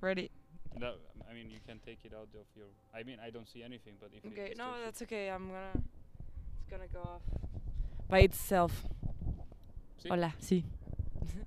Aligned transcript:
Ready? 0.00 0.30
No, 0.78 0.94
I 1.30 1.34
mean 1.34 1.50
you 1.50 1.58
can 1.66 1.78
take 1.84 1.98
it 2.04 2.12
out 2.14 2.28
of 2.34 2.46
your. 2.56 2.66
I 2.94 3.02
mean 3.02 3.18
I 3.22 3.30
don't 3.30 3.46
see 3.48 3.62
anything, 3.62 3.94
but 4.00 4.10
if 4.14 4.24
Okay. 4.24 4.54
No, 4.56 4.64
disturbs 4.64 4.78
you- 4.78 4.84
that's 4.84 5.02
okay. 5.02 5.28
I'm 5.30 5.48
gonna. 5.48 5.84
It's 6.60 6.70
gonna 6.70 6.88
go 6.92 7.00
off 7.00 7.22
by 8.08 8.20
itself. 8.20 8.72
Sí. 10.02 10.08
Hola. 10.08 10.32
Sí. 10.40 10.64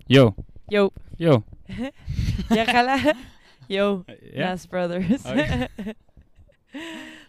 Yo, 0.08 0.36
Yo. 0.70 0.92
yo. 1.18 1.44
ya. 2.52 2.66
Yo. 3.68 4.06
Yeah. 4.22 4.50
Nas 4.52 4.66
Brothers. 4.68 5.26
Okay. 5.26 5.68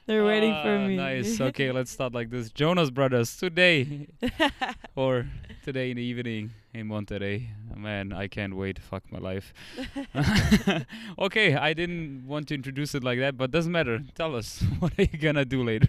They're 0.07 0.25
waiting 0.25 0.53
for 0.63 0.77
Ah, 0.77 0.87
me. 0.87 0.97
Nice. 0.97 1.41
Okay, 1.49 1.73
let's 1.73 1.91
start 1.91 2.13
like 2.13 2.31
this. 2.31 2.51
Jonas 2.51 2.91
Brothers 2.91 3.37
today 3.37 4.09
or 4.97 5.27
today 5.65 5.91
in 5.91 5.97
the 5.97 6.03
evening 6.03 6.51
in 6.75 6.89
Monterrey. 6.89 7.49
Man, 7.75 8.13
I 8.13 8.29
can't 8.29 8.55
wait. 8.55 8.79
Fuck 8.79 9.05
my 9.11 9.19
life. 9.19 9.55
okay, 11.19 11.55
I 11.57 11.73
didn't 11.73 12.27
want 12.27 12.49
to 12.49 12.55
introduce 12.55 12.95
it 12.95 13.03
like 13.03 13.19
that, 13.19 13.37
but 13.39 13.51
doesn't 13.51 13.73
matter. 13.73 14.01
Tell 14.15 14.37
us 14.37 14.63
what 14.79 14.93
are 14.99 15.03
you 15.05 15.19
gonna 15.19 15.45
do 15.47 15.63
later? 15.65 15.89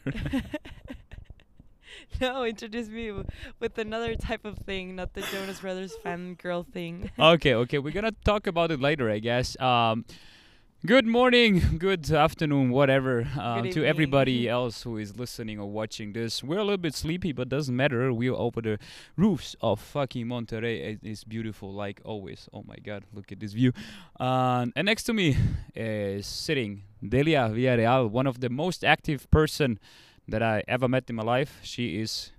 no, 2.21 2.45
introduce 2.45 2.87
me 2.87 3.07
w- 3.07 3.25
with 3.59 3.77
another 3.77 4.15
type 4.15 4.45
of 4.45 4.57
thing, 4.59 4.95
not 4.95 5.13
the 5.13 5.21
Jonas 5.21 5.59
Brothers 5.59 5.93
fan 6.03 6.35
girl 6.35 6.63
thing. 6.63 7.11
okay, 7.19 7.53
okay, 7.53 7.79
we're 7.79 7.91
gonna 7.93 8.13
talk 8.23 8.47
about 8.47 8.71
it 8.71 8.79
later, 8.79 9.09
I 9.09 9.19
guess. 9.19 9.59
Um, 9.59 10.05
good 10.85 11.07
morning, 11.07 11.77
good 11.79 12.11
afternoon, 12.11 12.69
whatever, 12.69 13.27
uh, 13.39 13.61
Good 13.61 13.71
to 13.73 13.85
everybody 13.85 14.47
else 14.47 14.83
who 14.83 14.97
is 14.97 15.17
listening 15.17 15.59
or 15.59 15.67
watching 15.67 16.13
this. 16.13 16.43
We're 16.43 16.59
a 16.59 16.63
little 16.63 16.77
bit 16.77 16.93
sleepy, 16.93 17.31
but 17.31 17.49
doesn't 17.49 17.75
matter. 17.75 18.13
We're 18.13 18.35
over 18.35 18.61
the 18.61 18.77
roofs 19.17 19.55
of 19.61 19.79
fucking 19.79 20.27
Monterrey. 20.27 20.93
It 20.93 20.99
is 21.01 21.23
beautiful, 21.23 21.73
like 21.73 22.01
always. 22.05 22.47
Oh 22.53 22.63
my 22.67 22.75
god, 22.83 23.03
look 23.13 23.31
at 23.31 23.39
this 23.39 23.53
view. 23.53 23.73
Uh, 24.19 24.67
and 24.75 24.85
next 24.85 25.03
to 25.05 25.13
me 25.13 25.37
is 25.75 26.27
sitting 26.27 26.83
Delia 27.07 27.49
Villarreal, 27.51 28.09
one 28.09 28.27
of 28.27 28.39
the 28.39 28.49
most 28.49 28.83
active 28.83 29.29
person 29.31 29.79
that 30.27 30.43
I 30.43 30.63
ever 30.67 30.87
met 30.87 31.09
in 31.09 31.15
my 31.15 31.23
life. 31.23 31.59
She 31.63 31.99
is 31.99 32.31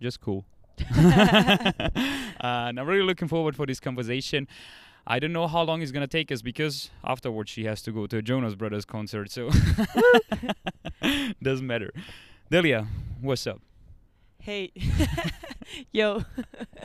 just 0.00 0.20
cool. 0.20 0.44
uh, 0.96 1.90
and 2.40 2.80
I'm 2.80 2.86
really 2.86 3.02
looking 3.02 3.28
forward 3.28 3.54
for 3.54 3.66
this 3.66 3.78
conversation. 3.78 4.48
I 5.10 5.18
don't 5.18 5.32
know 5.32 5.46
how 5.48 5.62
long 5.62 5.80
it's 5.80 5.90
gonna 5.90 6.06
take 6.06 6.30
us 6.30 6.42
because 6.42 6.90
afterwards 7.02 7.50
she 7.50 7.64
has 7.64 7.80
to 7.82 7.92
go 7.92 8.06
to 8.06 8.18
a 8.18 8.22
Jonas 8.22 8.54
Brothers 8.54 8.84
concert, 8.84 9.30
so 9.30 9.48
doesn't 11.42 11.66
matter. 11.66 11.90
Delia, 12.50 12.86
what's 13.20 13.46
up? 13.46 13.60
hey. 14.40 14.70
Yo. 15.92 16.24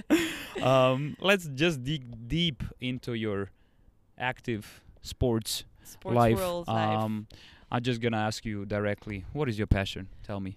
Um, 0.62 1.18
let's 1.20 1.46
just 1.48 1.84
dig 1.84 2.28
deep 2.30 2.64
into 2.80 3.14
your 3.16 3.50
active 4.18 4.82
sports, 5.02 5.66
Sports 5.84 6.16
life. 6.16 6.38
world 6.38 6.68
life. 6.70 7.00
Um, 7.00 7.28
I'm 7.70 7.82
just 7.84 8.00
gonna 8.00 8.18
ask 8.18 8.46
you 8.46 8.64
directly. 8.66 9.26
What 9.34 9.50
is 9.50 9.58
your 9.58 9.68
passion? 9.68 10.08
Tell 10.24 10.40
me. 10.40 10.56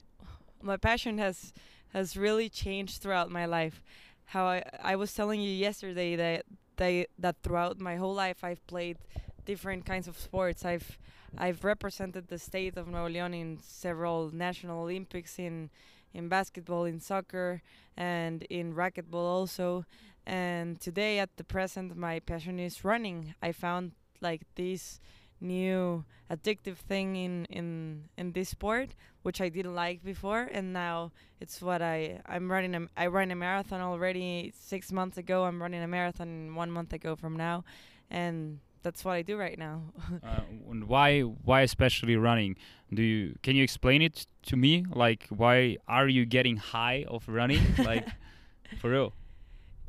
my 0.62 0.76
passion 0.76 1.18
has 1.18 1.52
has 1.92 2.16
really 2.16 2.48
changed 2.48 3.02
throughout 3.02 3.30
my 3.30 3.46
life. 3.46 3.82
How 4.26 4.44
I 4.46 4.62
I 4.80 4.94
was 4.96 5.12
telling 5.12 5.40
you 5.40 5.50
yesterday 5.50 6.14
that 6.14 6.44
they 6.76 7.06
that 7.18 7.36
throughout 7.42 7.80
my 7.80 7.96
whole 7.96 8.14
life 8.14 8.42
I've 8.42 8.66
played 8.66 8.98
different 9.44 9.84
kinds 9.86 10.08
of 10.08 10.18
sports. 10.18 10.64
I've 10.64 10.98
I've 11.38 11.64
represented 11.64 12.28
the 12.28 12.38
state 12.38 12.76
of 12.76 12.88
Nuevo 12.88 13.08
León 13.08 13.34
in 13.34 13.58
several 13.62 14.30
national 14.32 14.82
Olympics 14.82 15.38
in 15.38 15.70
in 16.14 16.28
basketball, 16.28 16.84
in 16.84 16.98
soccer, 17.00 17.62
and 17.96 18.42
in 18.44 18.74
racquetball 18.74 19.26
also. 19.38 19.84
And 20.26 20.80
today, 20.80 21.18
at 21.18 21.36
the 21.36 21.44
present, 21.44 21.96
my 21.96 22.20
passion 22.20 22.58
is 22.58 22.84
running. 22.84 23.34
I 23.42 23.52
found 23.52 23.92
like 24.20 24.42
this 24.56 24.98
new 25.40 26.04
addictive 26.30 26.76
thing 26.76 27.16
in 27.16 27.44
in 27.46 28.04
in 28.16 28.32
this 28.32 28.50
sport 28.50 28.90
which 29.26 29.40
I 29.40 29.48
didn't 29.48 29.74
like 29.74 30.04
before, 30.04 30.48
and 30.52 30.72
now 30.72 31.10
it's 31.40 31.60
what 31.60 31.82
I 31.82 32.20
I'm 32.26 32.48
running. 32.48 32.76
A, 32.76 32.86
I 32.96 33.06
ran 33.08 33.32
a 33.32 33.34
marathon 33.34 33.80
already 33.80 34.52
six 34.56 34.92
months 34.92 35.18
ago. 35.18 35.42
I'm 35.42 35.60
running 35.60 35.82
a 35.82 35.88
marathon 35.88 36.54
one 36.54 36.70
month 36.70 36.92
ago 36.92 37.16
from 37.16 37.36
now, 37.36 37.64
and 38.08 38.60
that's 38.84 39.04
what 39.04 39.14
I 39.14 39.22
do 39.22 39.36
right 39.36 39.58
now. 39.58 39.82
Uh, 40.22 40.42
and 40.70 40.84
why 40.84 41.22
why 41.22 41.62
especially 41.62 42.14
running? 42.14 42.56
Do 42.94 43.02
you 43.02 43.34
can 43.42 43.56
you 43.56 43.64
explain 43.64 44.00
it 44.00 44.26
to 44.46 44.56
me? 44.56 44.84
Like 44.94 45.26
why 45.28 45.78
are 45.88 46.06
you 46.06 46.24
getting 46.24 46.56
high 46.56 47.04
of 47.08 47.28
running? 47.28 47.62
like 47.78 48.06
for 48.80 48.90
real? 48.90 49.12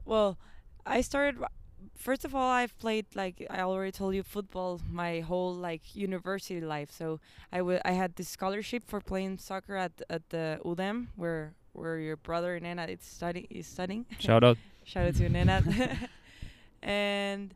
well, 0.04 0.40
I 0.84 1.02
started. 1.02 1.38
First 1.98 2.24
of 2.26 2.36
all, 2.36 2.50
I've 2.52 2.78
played 2.80 3.08
like 3.16 3.46
I 3.50 3.62
already 3.62 3.92
told 3.92 4.16
you 4.16 4.24
football 4.24 4.80
my 4.90 5.20
whole 5.22 5.54
like 5.54 5.96
university 5.96 6.62
life. 6.62 6.92
So 6.92 7.20
I 7.52 7.62
wa- 7.62 7.82
I 7.84 7.92
had 7.92 8.16
this 8.16 8.30
scholarship 8.30 8.84
for 8.86 9.02
playing 9.02 9.40
soccer 9.40 9.76
at 9.76 9.94
at 10.10 10.30
the 10.30 10.60
UDEM 10.64 11.08
where 11.16 11.54
where 11.74 12.00
your 12.00 12.16
brother 12.16 12.60
Nena 12.60 12.86
is 12.86 13.00
studying 13.02 13.48
is 13.50 13.68
studying. 13.68 14.06
Shout 14.20 14.44
out. 14.44 14.58
Shout 14.86 15.08
out 15.08 15.16
to 15.16 15.30
Nenad. 15.30 15.66
and 16.84 17.54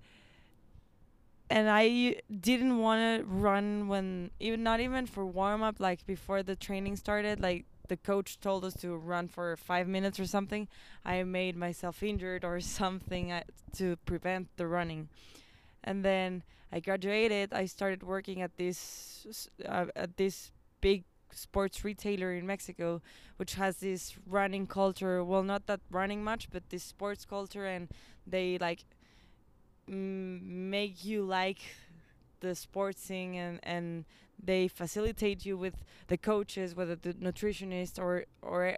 and 1.49 1.69
I 1.69 2.15
didn't 2.39 2.79
want 2.79 3.01
to 3.21 3.25
run 3.27 3.87
when 3.87 4.31
even 4.39 4.63
not 4.63 4.79
even 4.79 5.05
for 5.05 5.25
warm 5.25 5.61
up 5.61 5.79
like 5.79 6.05
before 6.05 6.43
the 6.43 6.55
training 6.55 6.95
started 6.95 7.39
like 7.39 7.65
the 7.91 7.97
coach 7.97 8.39
told 8.39 8.63
us 8.63 8.73
to 8.73 8.95
run 8.95 9.27
for 9.27 9.57
5 9.57 9.85
minutes 9.85 10.17
or 10.17 10.25
something 10.25 10.69
I 11.03 11.23
made 11.23 11.57
myself 11.57 12.01
injured 12.01 12.45
or 12.45 12.61
something 12.79 13.33
uh, 13.33 13.43
to 13.75 13.97
prevent 14.05 14.47
the 14.55 14.65
running. 14.65 15.09
And 15.83 16.05
then 16.05 16.43
I 16.71 16.79
graduated 16.79 17.51
I 17.51 17.65
started 17.65 18.01
working 18.01 18.41
at 18.41 18.55
this 18.55 19.49
uh, 19.67 19.87
at 19.93 20.15
this 20.15 20.53
big 20.79 21.03
sports 21.33 21.83
retailer 21.83 22.31
in 22.33 22.47
Mexico 22.47 23.01
which 23.35 23.55
has 23.55 23.77
this 23.77 24.15
running 24.25 24.67
culture. 24.67 25.21
Well 25.21 25.43
not 25.43 25.67
that 25.67 25.81
running 25.91 26.23
much 26.23 26.49
but 26.49 26.69
this 26.69 26.83
sports 26.83 27.25
culture 27.25 27.65
and 27.65 27.89
they 28.25 28.57
like 28.57 28.85
make 29.85 31.03
you 31.03 31.25
like 31.25 31.59
the 32.39 32.55
sports 32.55 33.01
thing 33.01 33.37
and 33.37 33.59
and 33.63 34.05
they 34.43 34.67
facilitate 34.67 35.45
you 35.45 35.57
with 35.57 35.83
the 36.07 36.17
coaches 36.17 36.75
whether 36.75 36.95
the 36.95 37.13
nutritionist 37.13 37.99
or 37.99 38.25
or 38.41 38.75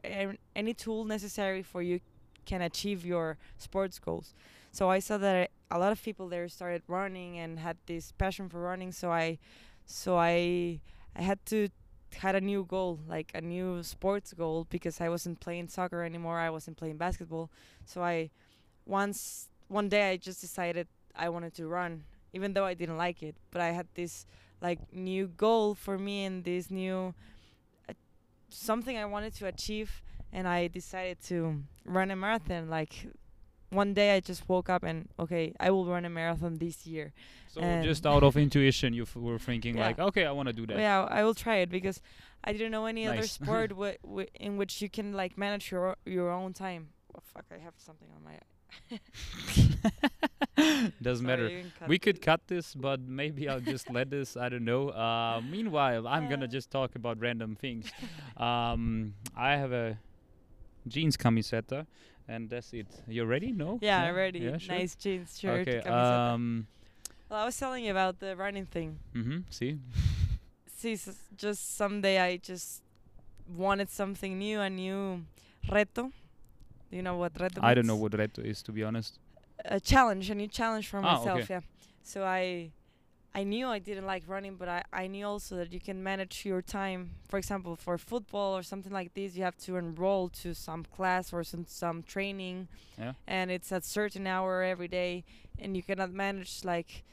any 0.55 0.73
tool 0.73 1.05
necessary 1.05 1.63
for 1.63 1.81
you 1.81 1.99
can 2.45 2.61
achieve 2.61 3.05
your 3.05 3.37
sports 3.57 3.99
goals. 3.99 4.33
So 4.71 4.89
i 4.89 4.99
saw 4.99 5.17
that 5.17 5.51
a 5.71 5.79
lot 5.79 5.91
of 5.91 6.01
people 6.01 6.27
there 6.27 6.47
started 6.47 6.83
running 6.87 7.37
and 7.37 7.59
had 7.59 7.77
this 7.85 8.11
passion 8.11 8.49
for 8.49 8.61
running. 8.61 8.91
So 8.91 9.11
i 9.11 9.37
so 9.85 10.17
i 10.17 10.79
i 11.15 11.21
had 11.21 11.45
to 11.47 11.69
had 12.17 12.35
a 12.35 12.41
new 12.41 12.63
goal 12.63 12.99
like 13.07 13.31
a 13.33 13.41
new 13.41 13.81
sports 13.81 14.33
goal 14.33 14.67
because 14.69 15.01
i 15.01 15.09
wasn't 15.09 15.39
playing 15.39 15.67
soccer 15.67 16.03
anymore. 16.03 16.37
I 16.39 16.49
wasn't 16.49 16.77
playing 16.77 16.97
basketball. 16.97 17.49
So 17.85 18.03
i 18.03 18.29
once 18.85 19.49
one 19.67 19.89
day 19.89 20.11
I 20.11 20.17
just 20.17 20.41
decided 20.41 20.87
I 21.15 21.29
wanted 21.29 21.53
to 21.55 21.67
run, 21.67 22.03
even 22.33 22.53
though 22.53 22.65
I 22.65 22.73
didn't 22.73 22.97
like 22.97 23.23
it. 23.23 23.35
But 23.51 23.61
I 23.61 23.71
had 23.71 23.87
this 23.95 24.25
like 24.63 24.79
new 24.93 25.27
goal 25.27 25.75
for 25.75 25.97
me 25.97 26.23
and 26.25 26.43
this 26.43 26.71
new 26.71 27.13
uh, 27.89 27.93
something 28.49 28.97
I 28.97 29.05
wanted 29.05 29.33
to 29.35 29.45
achieve, 29.47 30.01
and 30.31 30.47
I 30.47 30.67
decided 30.67 31.17
to 31.29 31.61
run 31.85 32.09
a 32.11 32.15
marathon. 32.15 32.69
Like 32.69 32.93
one 33.69 33.93
day 33.93 34.15
I 34.15 34.19
just 34.21 34.47
woke 34.47 34.69
up 34.69 34.83
and 34.83 35.09
okay, 35.19 35.53
I 35.59 35.69
will 35.71 35.85
run 35.85 36.05
a 36.05 36.09
marathon 36.09 36.57
this 36.57 36.87
year. 36.87 37.11
So 37.53 37.61
And- 37.61 37.83
just 37.83 38.05
out 38.13 38.23
of 38.23 38.37
intuition, 38.37 38.93
you 38.93 39.03
f- 39.03 39.15
were 39.15 39.39
thinking 39.39 39.75
Yeah. 39.77 39.87
like, 39.87 39.99
okay, 39.99 40.25
I 40.25 40.31
want 40.31 40.47
to 40.47 40.53
do 40.53 40.65
that. 40.67 40.77
Yeah, 40.79 41.03
I 41.09 41.23
will 41.23 41.33
try 41.35 41.57
it 41.57 41.69
because 41.69 42.01
I 42.43 42.51
didn't 42.53 42.71
know 42.71 42.85
any 42.85 43.07
other 43.07 43.27
sport 43.37 43.69
w- 43.69 43.97
w- 44.03 44.27
in 44.39 44.57
which 44.57 44.81
you 44.81 44.89
can 44.89 45.13
like 45.13 45.37
manage 45.37 45.71
your 45.71 45.83
o- 45.91 45.95
your 46.05 46.31
own 46.31 46.53
time. 46.53 46.89
Oh 47.15 47.21
fuck! 47.33 47.45
I 47.51 47.59
have 47.67 47.73
something 47.77 48.07
on 48.15 48.23
my. 48.23 48.39
Doesn't 51.01 51.25
Sorry, 51.25 51.37
matter. 51.37 51.47
you 51.49 51.61
can 51.61 51.71
cut 51.79 51.89
We 51.89 51.99
could 51.99 52.21
cut 52.21 52.41
this, 52.47 52.73
but 52.75 52.99
maybe 53.01 53.49
I'll 53.49 53.59
just 53.59 53.89
let 53.89 54.09
this. 54.09 54.37
I 54.37 54.49
don't 54.49 54.65
know. 54.65 54.89
Uh, 54.89 55.41
meanwhile, 55.49 56.07
I'm 56.07 56.29
gonna 56.29 56.47
just 56.47 56.69
talk 56.71 56.95
about 56.95 57.19
random 57.19 57.55
things. 57.55 57.91
Um, 58.37 59.13
I 59.35 59.55
have 59.55 59.71
a 59.71 59.97
jeans 60.87 61.17
camiseta, 61.17 61.85
and 62.27 62.49
that's 62.49 62.73
it. 62.73 62.87
You're 63.07 63.25
ready? 63.25 63.51
No? 63.51 63.79
Yeah, 63.81 64.07
No? 64.07 64.13
ready. 64.13 64.39
Yeah, 64.39 64.57
sure. 64.57 64.75
Nice 64.75 64.95
jeans 64.95 65.39
shirt. 65.39 65.67
Okay. 65.67 65.79
Um. 65.89 66.67
well, 67.29 67.41
I 67.41 67.45
was 67.45 67.57
telling 67.57 67.85
you 67.85 67.91
about 67.91 68.19
the 68.19 68.35
running 68.35 68.65
thing. 68.65 68.99
Mm-hmm. 69.15 69.39
See. 69.49 69.77
See, 70.75 70.97
just 71.37 71.77
someday 71.77 72.19
I 72.19 72.37
just 72.37 72.81
wanted 73.47 73.89
something 73.89 74.37
new, 74.37 74.59
a 74.59 74.69
new 74.69 75.23
reto. 75.69 76.11
Do 76.93 76.97
you 76.97 77.01
know 77.01 77.17
what 77.17 77.33
reto? 77.33 77.57
I 77.63 77.73
don't 77.73 77.87
know 77.87 77.95
what 77.95 78.11
reto 78.11 78.45
is, 78.45 78.61
to 78.63 78.71
be 78.71 78.83
honest. 78.83 79.17
a 79.65 79.79
challenge, 79.79 80.29
a 80.29 80.35
new 80.35 80.47
challenge 80.47 80.87
for 80.87 80.97
Ah, 80.99 81.17
myself. 81.17 81.39
okay. 81.41 81.53
Yeah. 81.55 81.61
So 82.03 82.23
I, 82.23 82.69
I 83.33 83.43
knew 83.43 83.65
I 83.67 83.79
didn't 83.79 84.05
like 84.05 84.23
running, 84.27 84.57
but 84.57 84.69
I, 84.69 84.83
I 84.93 85.07
knew 85.07 85.25
also 85.25 85.55
that 85.55 85.73
you 85.73 85.79
can 85.79 86.03
manage 86.03 86.45
your 86.45 86.61
time. 86.61 87.09
For 87.29 87.39
example, 87.39 87.75
for 87.75 87.97
football 87.97 88.55
or 88.55 88.61
something 88.61 88.93
like 88.93 89.15
this, 89.15 89.35
you 89.35 89.41
have 89.43 89.57
to 89.65 89.77
enroll 89.77 90.29
to 90.43 90.53
some 90.53 90.83
class 90.95 91.33
or 91.33 91.43
some 91.43 91.65
some 91.67 92.03
training, 92.03 92.67
Yeah. 92.99 93.13
and 93.27 93.49
it's 93.49 93.71
at 93.71 93.83
certain 93.85 94.27
hour 94.27 94.61
every 94.61 94.87
day, 95.01 95.23
and 95.57 95.75
you 95.75 95.81
cannot 95.81 96.11
manage 96.11 96.63
like 96.63 97.03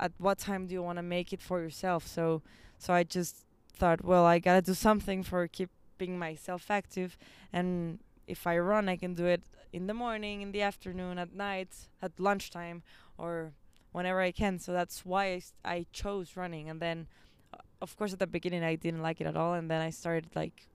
at 0.00 0.10
what 0.18 0.38
time 0.38 0.66
do 0.66 0.72
you 0.74 0.82
want 0.82 0.98
to 0.98 1.02
make 1.16 1.32
it 1.32 1.40
for 1.40 1.58
yourself 1.60 2.06
so 2.06 2.42
so 2.78 2.92
i 2.92 3.02
just 3.02 3.34
thought 3.80 4.04
well 4.04 4.26
i 4.26 4.38
gotta 4.38 4.60
do 4.60 4.74
something 4.74 5.22
for 5.22 5.48
keeping 5.48 6.18
myself 6.18 6.70
active 6.70 7.16
and 7.50 7.98
if 8.26 8.46
i 8.46 8.56
run 8.58 8.88
i 8.88 8.96
can 8.96 9.14
do 9.14 9.26
it 9.26 9.42
in 9.72 9.86
the 9.86 9.94
morning 9.94 10.42
in 10.42 10.52
the 10.52 10.62
afternoon 10.62 11.18
at 11.18 11.32
night 11.34 11.68
at 12.02 12.12
lunchtime 12.18 12.82
or 13.18 13.52
whenever 13.92 14.20
i 14.20 14.30
can 14.32 14.58
so 14.58 14.72
that's 14.72 15.04
why 15.04 15.24
i, 15.26 15.36
s- 15.36 15.52
I 15.64 15.86
chose 15.92 16.36
running 16.36 16.68
and 16.70 16.80
then 16.80 17.06
uh, 17.54 17.58
of 17.80 17.96
course 17.96 18.12
at 18.12 18.18
the 18.18 18.26
beginning 18.26 18.62
i 18.64 18.74
didn't 18.76 19.02
like 19.02 19.20
it 19.20 19.26
at 19.26 19.36
all 19.36 19.54
and 19.54 19.70
then 19.70 19.80
i 19.80 19.90
started 19.90 20.28
like 20.34 20.68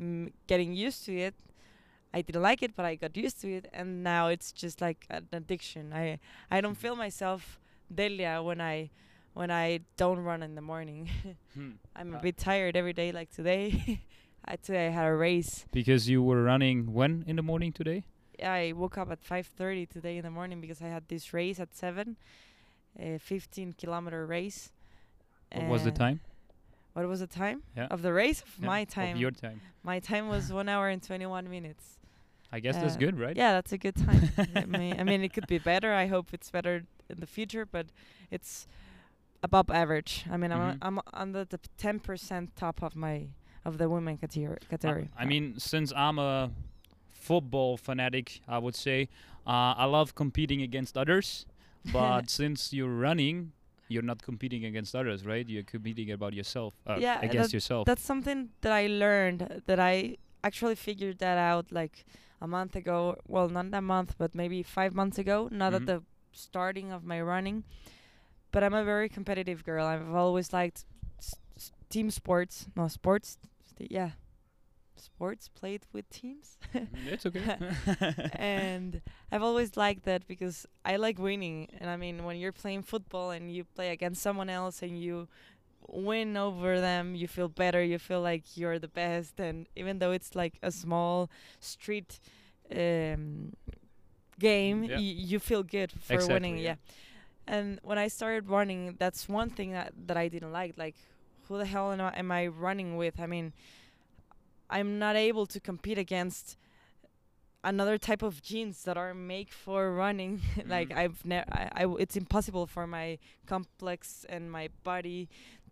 mm, 0.00 0.32
getting 0.46 0.72
used 0.72 1.04
to 1.06 1.16
it 1.16 1.34
I 2.14 2.22
didn't 2.22 2.42
like 2.42 2.62
it, 2.62 2.74
but 2.74 2.86
I 2.86 2.94
got 2.94 3.16
used 3.16 3.40
to 3.42 3.52
it, 3.52 3.68
and 3.72 4.02
now 4.02 4.28
it's 4.28 4.50
just 4.52 4.80
like 4.80 5.04
an 5.10 5.28
addiction. 5.32 5.92
I 5.92 6.18
I 6.50 6.60
don't 6.62 6.74
feel 6.74 6.96
myself 6.96 7.60
Delia 7.94 8.42
when 8.42 8.60
I 8.62 8.90
when 9.34 9.50
I 9.50 9.80
don't 9.98 10.20
run 10.20 10.42
in 10.42 10.54
the 10.54 10.62
morning. 10.62 11.10
Hmm. 11.54 11.72
I'm 11.94 12.14
a 12.14 12.16
Uh, 12.16 12.20
bit 12.20 12.38
tired 12.38 12.76
every 12.76 12.94
day. 12.94 13.12
Like 13.12 13.30
today, 13.30 14.00
I 14.44 14.56
today 14.56 14.88
I 14.88 14.90
had 14.90 15.06
a 15.06 15.14
race. 15.14 15.66
Because 15.72 16.08
you 16.08 16.22
were 16.22 16.42
running 16.42 16.92
when 16.92 17.24
in 17.26 17.36
the 17.36 17.42
morning 17.42 17.72
today? 17.72 18.04
I 18.42 18.72
woke 18.76 18.96
up 18.98 19.10
at 19.10 19.20
5:30 19.22 19.86
today 19.88 20.16
in 20.16 20.22
the 20.22 20.30
morning 20.30 20.60
because 20.60 20.80
I 20.80 20.88
had 20.88 21.08
this 21.08 21.32
race 21.34 21.58
at 21.60 21.74
seven, 21.74 22.16
a 22.98 23.18
15 23.18 23.74
kilometer 23.74 24.24
race. 24.26 24.70
What 25.52 25.66
was 25.68 25.84
the 25.84 25.90
Uh, 25.90 25.94
time? 25.94 26.20
What 26.94 27.06
was 27.08 27.20
the 27.20 27.26
time 27.26 27.62
Yeah. 27.76 27.86
of 27.90 28.02
the 28.02 28.12
race? 28.12 28.42
Of 28.42 28.58
Yeah, 28.60 28.66
my 28.66 28.84
time. 28.84 29.14
Of 29.16 29.20
your 29.20 29.30
time. 29.32 29.60
my 29.82 30.00
time 30.00 30.28
was 30.28 30.52
one 30.60 30.68
hour 30.68 30.88
and 30.88 31.02
21 31.02 31.48
minutes. 31.50 31.98
I 32.50 32.60
guess 32.60 32.76
that's 32.76 32.96
Uh, 32.96 32.98
good, 33.00 33.18
right? 33.18 33.36
Yeah, 33.36 33.52
that's 33.52 33.72
a 33.72 33.78
good 33.78 33.96
time. 33.96 34.30
I, 34.54 34.64
mean, 34.78 34.98
I 35.00 35.04
mean, 35.04 35.22
it 35.22 35.32
could 35.34 35.46
be 35.46 35.58
better. 35.58 35.92
I 35.92 36.06
hope 36.06 36.32
it's 36.32 36.50
better 36.50 36.84
in 37.10 37.20
the 37.20 37.26
future, 37.26 37.66
but 37.66 37.86
it's 38.30 38.66
above 39.42 39.68
average. 39.70 40.24
I 40.30 40.36
mean, 40.36 40.50
Mhm. 40.50 40.78
I'm 40.80 40.96
I'm 40.96 41.00
under 41.12 41.44
the 41.44 41.58
ten 41.76 42.00
percent 42.00 42.54
top 42.56 42.82
of 42.82 42.94
my 42.96 43.28
of 43.68 43.78
the 43.78 43.88
women 43.88 44.16
category. 44.18 44.58
Category. 44.68 45.08
I 45.16 45.24
mean, 45.32 45.44
since 45.58 45.92
I'm 46.04 46.18
a 46.18 46.50
football 47.10 47.76
fanatic, 47.76 48.40
I 48.48 48.58
would 48.58 48.74
say 48.74 49.08
uh, 49.46 49.74
I 49.82 49.84
love 49.84 50.14
competing 50.14 50.62
against 50.62 50.96
others. 50.96 51.46
But 51.92 52.28
since 52.28 52.72
you're 52.76 52.96
running, 53.08 53.52
you're 53.88 54.02
not 54.12 54.20
competing 54.22 54.64
against 54.64 54.94
others, 54.94 55.24
right? 55.24 55.48
You're 55.48 55.62
competing 55.76 56.10
about 56.10 56.32
yourself, 56.34 56.74
uh, 56.86 56.96
Yeah, 57.00 57.20
against 57.22 57.52
yourself. 57.54 57.86
that's 57.86 58.02
something 58.04 58.50
that 58.62 58.72
I 58.72 58.86
learned 58.88 59.62
that 59.66 59.78
I 59.80 60.16
actually 60.44 60.74
figured 60.74 61.18
that 61.18 61.38
out 61.38 61.66
like 61.72 62.04
a 62.40 62.46
month 62.46 62.76
ago. 62.76 63.16
Well, 63.26 63.48
not 63.48 63.66
a 63.72 63.80
month, 63.80 64.16
but 64.18 64.34
maybe 64.34 64.62
five 64.62 64.92
months 64.94 65.18
ago. 65.18 65.48
Not 65.50 65.72
Mhm. 65.72 65.76
at 65.76 65.86
the 65.86 65.98
starting 66.32 66.92
of 66.92 67.04
my 67.04 67.20
running, 67.22 67.64
but 68.52 68.62
I'm 68.64 68.74
a 68.74 68.84
very 68.84 69.08
competitive 69.08 69.64
girl. 69.64 69.86
I've 69.86 70.12
always 70.14 70.52
liked 70.52 70.84
s- 71.18 71.34
s- 71.56 71.72
team 71.88 72.10
sports. 72.10 72.66
No 72.76 72.88
sports. 72.88 73.38
St- 73.78 73.90
yeah, 73.90 74.10
sports 74.96 75.48
played 75.48 75.82
with 75.92 76.08
teams. 76.10 76.56
Mm, 76.74 76.88
it's 77.06 77.26
okay. 77.26 77.56
and 78.34 79.00
I've 79.30 79.42
always 79.42 79.76
liked 79.76 80.04
that 80.04 80.26
because 80.26 80.66
I 80.84 80.96
like 80.96 81.18
winning. 81.18 81.68
And 81.80 81.88
I 81.90 81.96
mean, 81.96 82.24
when 82.24 82.36
you're 82.36 82.52
playing 82.52 82.82
football 82.82 83.30
and 83.30 83.52
you 83.52 83.64
play 83.64 83.90
against 83.90 84.22
someone 84.22 84.50
else 84.50 84.82
and 84.82 85.00
you 85.00 85.28
win 85.86 86.36
over 86.36 86.80
them, 86.80 87.14
you 87.14 87.28
feel 87.28 87.48
better. 87.48 87.82
You 87.82 87.98
feel 87.98 88.20
like 88.20 88.56
you're 88.56 88.78
the 88.78 88.88
best. 88.88 89.40
And 89.40 89.66
even 89.76 89.98
though 89.98 90.12
it's 90.12 90.34
like 90.34 90.54
a 90.62 90.70
small 90.70 91.30
street 91.60 92.18
um, 92.74 93.52
game, 94.38 94.84
Yeah. 94.84 94.96
y- 94.96 95.00
you 95.32 95.38
feel 95.38 95.62
good 95.62 95.92
for 95.92 96.14
Exactly, 96.14 96.34
winning. 96.34 96.58
yeah. 96.58 96.62
Yeah. 96.62 96.74
And 97.46 97.80
when 97.82 97.98
I 97.98 98.08
started 98.08 98.48
running, 98.50 98.96
that's 98.98 99.28
one 99.28 99.48
thing 99.50 99.72
that, 99.72 99.92
that 100.06 100.16
I 100.18 100.28
didn't 100.28 100.52
like. 100.52 100.76
Like, 100.76 100.96
who 101.48 101.58
the 101.58 101.64
hell 101.66 101.92
am 101.92 102.00
I, 102.00 102.16
am 102.18 102.30
I 102.30 102.46
running 102.46 102.96
with? 102.96 103.18
I 103.20 103.26
mean, 103.26 103.52
I'm 104.70 104.98
not 104.98 105.16
able 105.16 105.46
to 105.46 105.60
compete 105.60 105.98
against 105.98 106.56
another 107.64 107.98
type 107.98 108.22
of 108.22 108.40
jeans 108.42 108.84
that 108.84 108.96
are 108.96 109.14
made 109.14 109.50
for 109.50 109.92
running. 109.92 110.40
like 110.66 110.90
Mhm. 110.90 110.96
I've 110.96 111.24
never, 111.24 111.46
I, 111.52 111.68
I 111.72 111.80
w- 111.82 111.98
it's 111.98 112.16
impossible 112.16 112.66
for 112.66 112.86
my 112.86 113.18
complex 113.46 114.24
and 114.28 114.50
my 114.50 114.68
body 114.84 115.28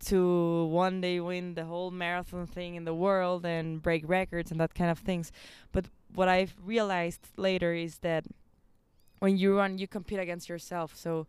to 0.07 0.65
one 0.67 1.01
day 1.01 1.21
win 1.21 1.55
the 1.55 1.65
whole 1.65 1.91
marathon 1.91 2.47
thing 2.47 2.75
in 2.75 2.85
the 2.85 2.95
world 2.95 3.47
and 3.47 3.81
break 3.83 4.03
records 4.09 4.51
and 4.51 4.61
that 4.61 4.75
kind 4.75 4.91
of 4.91 4.99
things. 4.99 5.31
But 5.73 5.87
what 6.15 6.29
I've 6.29 6.55
realized 6.65 7.21
later 7.37 7.73
is 7.73 7.99
that 7.99 8.25
when 9.21 9.37
you 9.39 9.57
run, 9.57 9.79
you 9.79 9.87
compete 9.87 10.19
against 10.19 10.49
yourself. 10.49 10.95
So 10.97 11.27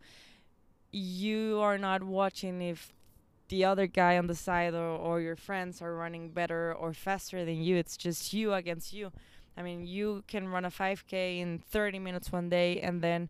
you 0.90 1.58
are 1.60 1.78
not 1.78 2.02
watching 2.02 2.60
if 2.62 2.92
the 3.48 3.64
other 3.64 3.86
guy 3.86 4.18
on 4.18 4.26
the 4.26 4.34
side 4.34 4.74
or, 4.74 4.96
or 4.96 5.20
your 5.20 5.36
friends 5.36 5.80
are 5.80 5.94
running 5.94 6.30
better 6.30 6.74
or 6.74 6.92
faster 6.92 7.44
than 7.44 7.62
you. 7.62 7.76
It's 7.76 7.96
just 7.96 8.32
you 8.32 8.52
against 8.54 8.92
you. 8.92 9.12
I 9.56 9.62
mean, 9.62 9.86
you 9.86 10.22
can 10.28 10.48
run 10.48 10.64
a 10.64 10.70
5K 10.70 11.40
in 11.40 11.58
30 11.58 11.98
minutes 11.98 12.30
one 12.30 12.48
day, 12.48 12.80
and 12.80 13.02
then 13.02 13.28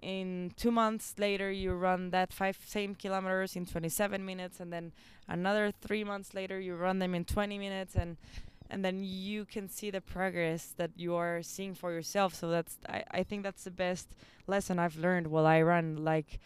in 0.00 0.52
two 0.56 0.70
months 0.70 1.14
later, 1.18 1.50
you 1.50 1.72
run 1.72 2.10
that 2.10 2.32
five 2.32 2.58
same 2.66 2.94
kilometers 2.94 3.54
in 3.54 3.66
27 3.66 4.24
minutes, 4.24 4.60
and 4.60 4.72
then 4.72 4.92
another 5.28 5.72
three 5.80 6.04
months 6.04 6.34
later, 6.34 6.58
you 6.58 6.74
run 6.74 6.98
them 6.98 7.14
in 7.14 7.24
20 7.24 7.58
minutes, 7.58 7.94
and 7.94 8.16
and 8.70 8.82
then 8.82 9.04
you 9.04 9.44
can 9.44 9.68
see 9.68 9.90
the 9.90 10.00
progress 10.00 10.72
that 10.78 10.90
you 10.96 11.14
are 11.14 11.42
seeing 11.42 11.74
for 11.74 11.92
yourself. 11.92 12.34
So 12.34 12.48
that's 12.48 12.78
I, 12.88 13.04
I 13.10 13.22
think 13.22 13.42
that's 13.42 13.64
the 13.64 13.70
best 13.70 14.08
lesson 14.46 14.78
I've 14.78 14.96
learned 14.96 15.26
while 15.26 15.46
I 15.46 15.60
run. 15.60 16.02
Like 16.02 16.40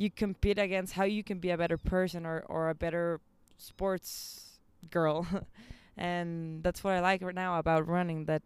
you 0.00 0.10
compete 0.10 0.58
against 0.58 0.94
how 0.94 1.04
you 1.04 1.22
can 1.22 1.40
be 1.40 1.50
a 1.50 1.58
better 1.58 1.76
person 1.76 2.24
or, 2.24 2.42
or 2.48 2.70
a 2.70 2.74
better 2.74 3.20
sports 3.58 4.58
girl. 4.90 5.26
and 5.98 6.62
that's 6.62 6.82
what 6.82 6.94
I 6.94 7.00
like 7.00 7.20
right 7.20 7.34
now 7.34 7.58
about 7.58 7.86
running 7.86 8.24
that 8.24 8.40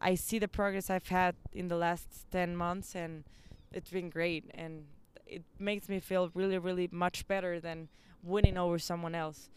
I 0.00 0.14
see 0.14 0.38
the 0.38 0.48
progress 0.48 0.88
I've 0.88 1.08
had 1.08 1.34
in 1.52 1.68
the 1.68 1.76
last 1.76 2.06
10 2.32 2.56
months 2.56 2.94
and 2.94 3.24
it's 3.70 3.90
been 3.90 4.08
great 4.08 4.50
and 4.54 4.86
it 5.26 5.42
makes 5.58 5.86
me 5.90 6.00
feel 6.00 6.30
really 6.32 6.56
really 6.56 6.88
much 6.90 7.28
better 7.28 7.60
than 7.60 7.88
winning 8.22 8.56
over 8.56 8.78
someone 8.78 9.14
else 9.14 9.50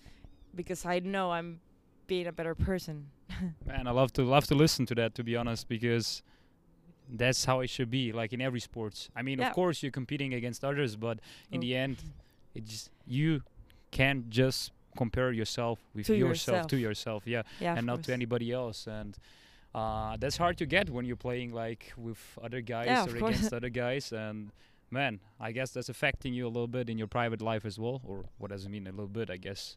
because 0.54 0.86
I 0.86 1.00
know 1.00 1.32
I'm 1.32 1.62
being 2.06 2.28
a 2.28 2.34
better 2.34 2.54
person. 2.54 3.08
Man, 3.66 3.88
I 3.88 3.92
love 3.92 4.12
to 4.14 4.24
love 4.24 4.46
to 4.48 4.56
listen 4.56 4.86
to 4.88 4.96
that 4.96 5.16
to 5.16 5.24
be 5.24 5.38
honest 5.38 5.70
because 5.70 6.22
that's 7.16 7.46
how 7.46 7.60
it 7.62 7.70
should 7.70 7.90
be 7.92 8.12
like 8.12 8.34
in 8.34 8.42
every 8.42 8.60
sports. 8.60 9.10
I 9.16 9.22
mean, 9.22 9.38
Yeah. 9.40 9.48
of 9.50 9.54
course 9.56 9.84
you're 9.84 9.92
competing 10.02 10.34
against 10.34 10.64
others, 10.66 10.96
but 10.96 11.20
in 11.52 11.62
the 11.62 11.76
end 11.76 11.98
it 12.56 12.66
just 12.66 12.90
you 13.08 13.42
can't 13.92 14.30
just 14.30 14.72
compare 14.98 15.32
yourself 15.32 15.80
with 15.96 16.06
To 16.08 16.16
yourself 16.16 16.68
to 16.68 16.78
yourself. 16.78 17.26
yourself, 17.26 17.28
yeah, 17.28 17.44
Yeah, 17.66 17.78
and 17.78 17.86
not 17.86 18.04
to 18.04 18.14
anybody 18.14 18.52
else 18.52 18.88
and 18.88 19.18
uh, 19.76 20.18
that's 20.18 20.38
hard 20.38 20.58
to 20.58 20.66
get 20.66 20.90
when 20.90 21.04
you're 21.06 21.16
playing 21.28 21.52
like 21.54 21.94
with 21.98 22.20
other 22.44 22.62
guys 22.62 22.88
Yeah, 22.88 23.06
or 23.06 23.18
course. 23.20 23.36
against 23.38 23.54
other 23.60 23.70
guys 23.70 24.12
and 24.12 24.52
man 24.94 25.20
i 25.40 25.52
guess 25.52 25.72
that's 25.72 25.90
affecting 25.90 26.34
you 26.34 26.46
a 26.46 26.52
little 26.56 26.68
bit 26.68 26.90
in 26.90 26.98
your 26.98 27.08
private 27.08 27.42
life 27.42 27.66
as 27.66 27.78
well 27.80 28.02
or 28.06 28.26
what 28.38 28.52
does 28.52 28.66
it 28.66 28.70
mean 28.70 28.86
a 28.88 28.92
little 28.92 29.08
bit 29.20 29.30
i 29.30 29.38
guess 29.38 29.76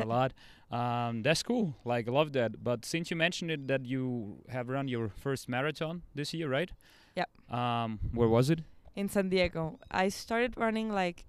a 0.00 0.04
lot 0.14 0.32
um, 0.70 1.22
that's 1.22 1.42
cool 1.42 1.74
like 1.84 2.08
i 2.08 2.10
love 2.10 2.32
that 2.32 2.62
but 2.64 2.84
since 2.84 3.10
you 3.10 3.16
mentioned 3.16 3.50
it 3.50 3.68
that 3.68 3.84
you 3.86 4.38
have 4.48 4.68
run 4.68 4.88
your 4.88 5.08
first 5.08 5.48
marathon 5.48 6.02
this 6.14 6.32
year 6.34 6.48
right 6.48 6.70
Yep. 7.16 7.28
um, 7.54 8.00
where 8.12 8.28
was 8.28 8.50
it 8.50 8.60
in 8.96 9.08
San 9.08 9.28
Diego. 9.28 9.78
I 9.90 10.08
started 10.08 10.54
running 10.56 10.88
like 10.92 11.24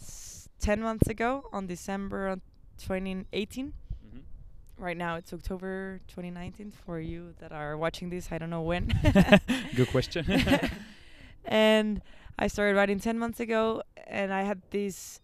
s- 0.00 0.48
10 0.60 0.80
months 0.80 1.08
ago 1.08 1.42
on 1.52 1.66
December 1.66 2.36
2018. 2.78 3.72
mm-hmm. 4.06 4.18
Right 4.78 4.96
now 4.96 5.16
it's 5.16 5.32
October 5.32 5.98
2019 6.06 6.70
for 6.70 7.00
you 7.00 7.34
that 7.40 7.50
are 7.50 7.76
watching 7.76 8.08
this. 8.10 8.28
I 8.30 8.38
don't 8.38 8.50
know 8.50 8.62
when. 8.62 8.94
good 9.74 9.88
question 9.90 10.26
and 11.44 12.00
I 12.38 12.46
started 12.46 12.76
riding 12.76 13.00
10 13.00 13.18
months 13.18 13.40
ago 13.40 13.82
and 14.06 14.32
I 14.32 14.42
had 14.42 14.62
this 14.70 15.20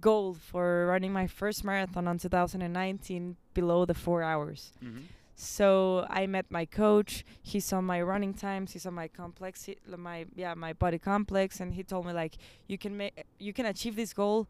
goal 0.00 0.34
for 0.34 0.86
running 0.86 1.12
my 1.12 1.26
first 1.26 1.64
marathon 1.64 2.06
on 2.06 2.18
2019 2.18 3.36
below 3.54 3.84
the 3.86 3.94
4 3.94 4.22
hours. 4.22 4.72
mm-hmm. 4.84 5.00
So 5.40 6.04
I 6.10 6.26
met 6.26 6.46
my 6.50 6.64
coach. 6.64 7.24
He 7.40 7.60
saw 7.60 7.80
my 7.80 8.02
running 8.02 8.34
times. 8.34 8.72
He 8.72 8.80
saw 8.80 8.90
my 8.90 9.06
complex, 9.06 9.66
he- 9.66 9.78
my 9.96 10.26
yeah, 10.34 10.54
my 10.54 10.72
body 10.72 10.98
complex, 10.98 11.60
and 11.60 11.74
he 11.74 11.84
told 11.84 12.06
me 12.06 12.12
like 12.12 12.34
you 12.66 12.76
can 12.76 12.96
make, 12.96 13.24
you 13.38 13.52
can 13.52 13.64
achieve 13.66 13.94
this 13.94 14.12
goal. 14.12 14.48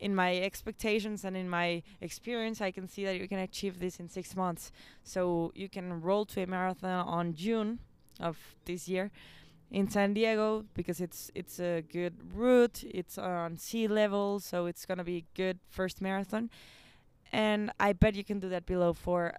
In 0.00 0.12
my 0.12 0.38
expectations 0.38 1.24
and 1.24 1.36
in 1.36 1.48
my 1.48 1.84
experience, 2.00 2.60
I 2.60 2.72
can 2.72 2.88
see 2.88 3.04
that 3.04 3.16
you 3.20 3.28
can 3.28 3.38
achieve 3.38 3.78
this 3.78 4.00
in 4.00 4.08
six 4.08 4.34
months. 4.34 4.72
So 5.04 5.52
you 5.54 5.68
can 5.68 6.02
roll 6.02 6.24
to 6.26 6.42
a 6.42 6.46
marathon 6.48 7.06
on 7.06 7.34
June 7.34 7.78
of 8.18 8.36
this 8.64 8.88
year 8.88 9.12
in 9.72 9.88
San 9.88 10.14
Diego 10.14 10.64
because 10.74 11.00
it's 11.00 11.32
it's 11.34 11.58
a 11.58 11.82
good 11.82 12.14
route. 12.34 12.84
It's 12.84 13.18
on 13.18 13.56
sea 13.56 13.88
level, 13.88 14.38
so 14.38 14.66
it's 14.66 14.86
gonna 14.86 15.04
be 15.04 15.24
good 15.34 15.58
first 15.68 16.00
marathon. 16.00 16.50
And 17.32 17.72
I 17.80 17.92
bet 17.94 18.14
you 18.14 18.22
can 18.22 18.38
do 18.38 18.48
that 18.50 18.66
below 18.66 18.92
four 18.92 19.34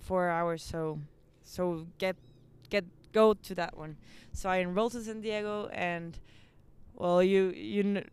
four 0.00 0.28
hours 0.28 0.62
so 0.62 1.00
so 1.42 1.86
get 1.98 2.16
get 2.70 2.84
go 3.12 3.34
to 3.34 3.54
that 3.56 3.76
one 3.76 3.96
so 4.32 4.48
i 4.48 4.58
enrolled 4.60 4.92
to 4.92 5.02
san 5.02 5.20
diego 5.20 5.68
and 5.72 6.20
well 6.94 7.20
you 7.22 7.48
you 7.56 7.82
kn- 7.82 8.04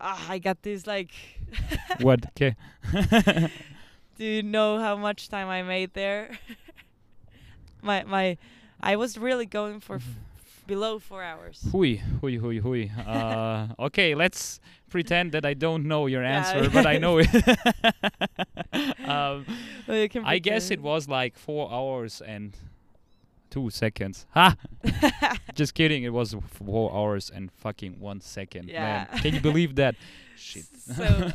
ah, 0.00 0.26
I 0.28 0.38
got 0.38 0.62
this 0.62 0.86
like. 0.86 1.10
what? 2.00 2.26
Okay. 2.28 2.56
Do 4.16 4.24
you 4.24 4.42
know 4.42 4.78
how 4.78 4.96
much 4.96 5.28
time 5.28 5.48
I 5.48 5.62
made 5.62 5.92
there? 5.94 6.38
my 7.82 8.04
my, 8.04 8.36
I 8.80 8.96
was 8.96 9.16
really 9.18 9.46
going 9.46 9.80
for 9.80 9.96
f- 9.96 10.04
below 10.66 10.98
four 10.98 11.22
hours. 11.22 11.64
Hui, 11.72 11.96
hui, 12.20 12.36
hui, 12.36 12.58
hui. 12.58 12.90
Uh, 13.06 13.68
okay, 13.78 14.14
let's 14.14 14.60
pretend 14.90 15.32
that 15.32 15.44
I 15.44 15.54
don't 15.54 15.84
know 15.86 16.06
your 16.06 16.22
Yeah. 16.22 16.36
answer, 16.38 16.70
but 16.70 16.86
I 16.86 16.98
know 16.98 17.18
it. 17.18 17.28
um, 19.08 19.46
Well, 19.86 20.08
I 20.24 20.38
guess 20.38 20.70
it 20.70 20.80
was 20.80 21.08
like 21.08 21.36
four 21.36 21.72
hours 21.72 22.20
and 22.20 22.54
two 23.50 23.70
seconds. 23.70 24.26
Ha! 24.34 24.56
Just 25.54 25.74
kidding. 25.74 26.02
It 26.02 26.12
was 26.12 26.34
four 26.48 26.92
hours 26.94 27.30
and 27.34 27.50
fucking 27.52 28.00
one 28.00 28.20
second. 28.20 28.66
Man, 28.66 28.74
Yeah. 28.74 29.04
can 29.20 29.34
you 29.34 29.40
believe 29.40 29.76
that? 29.76 29.94
Shit. 30.36 30.64
So 30.76 31.30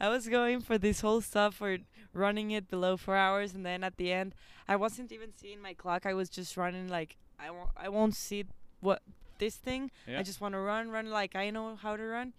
I 0.00 0.08
was 0.08 0.28
going 0.28 0.60
for 0.60 0.78
this 0.78 1.00
whole 1.00 1.20
stuff 1.20 1.54
for 1.56 1.78
running 2.12 2.50
it 2.50 2.68
below 2.68 2.96
four 2.96 3.16
hours, 3.16 3.54
and 3.54 3.64
then 3.64 3.84
at 3.84 3.96
the 3.96 4.12
end, 4.12 4.34
I 4.68 4.76
wasn't 4.76 5.12
even 5.12 5.32
seeing 5.36 5.60
my 5.60 5.74
clock. 5.74 6.06
I 6.06 6.14
was 6.14 6.28
just 6.28 6.56
running 6.56 6.88
like 6.88 7.16
I 7.38 7.50
won't. 7.50 7.70
I 7.76 7.88
won't 7.88 8.14
see 8.14 8.44
what 8.80 9.02
this 9.38 9.56
thing. 9.56 9.90
Yeah. 10.06 10.18
I 10.18 10.22
just 10.22 10.40
want 10.40 10.54
to 10.54 10.60
run, 10.60 10.90
run 10.90 11.10
like 11.10 11.34
I 11.36 11.50
know 11.50 11.76
how 11.76 11.96
to 11.96 12.02
run, 12.04 12.32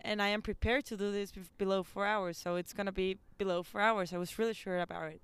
and 0.00 0.20
I 0.22 0.28
am 0.28 0.42
prepared 0.42 0.84
to 0.86 0.96
do 0.96 1.12
this 1.12 1.32
below 1.58 1.82
four 1.82 2.06
hours. 2.06 2.38
So 2.38 2.56
it's 2.56 2.72
gonna 2.72 2.92
be 2.92 3.18
below 3.38 3.62
four 3.62 3.80
hours. 3.80 4.12
I 4.12 4.18
was 4.18 4.38
really 4.38 4.54
sure 4.54 4.78
about 4.80 5.08
it. 5.12 5.20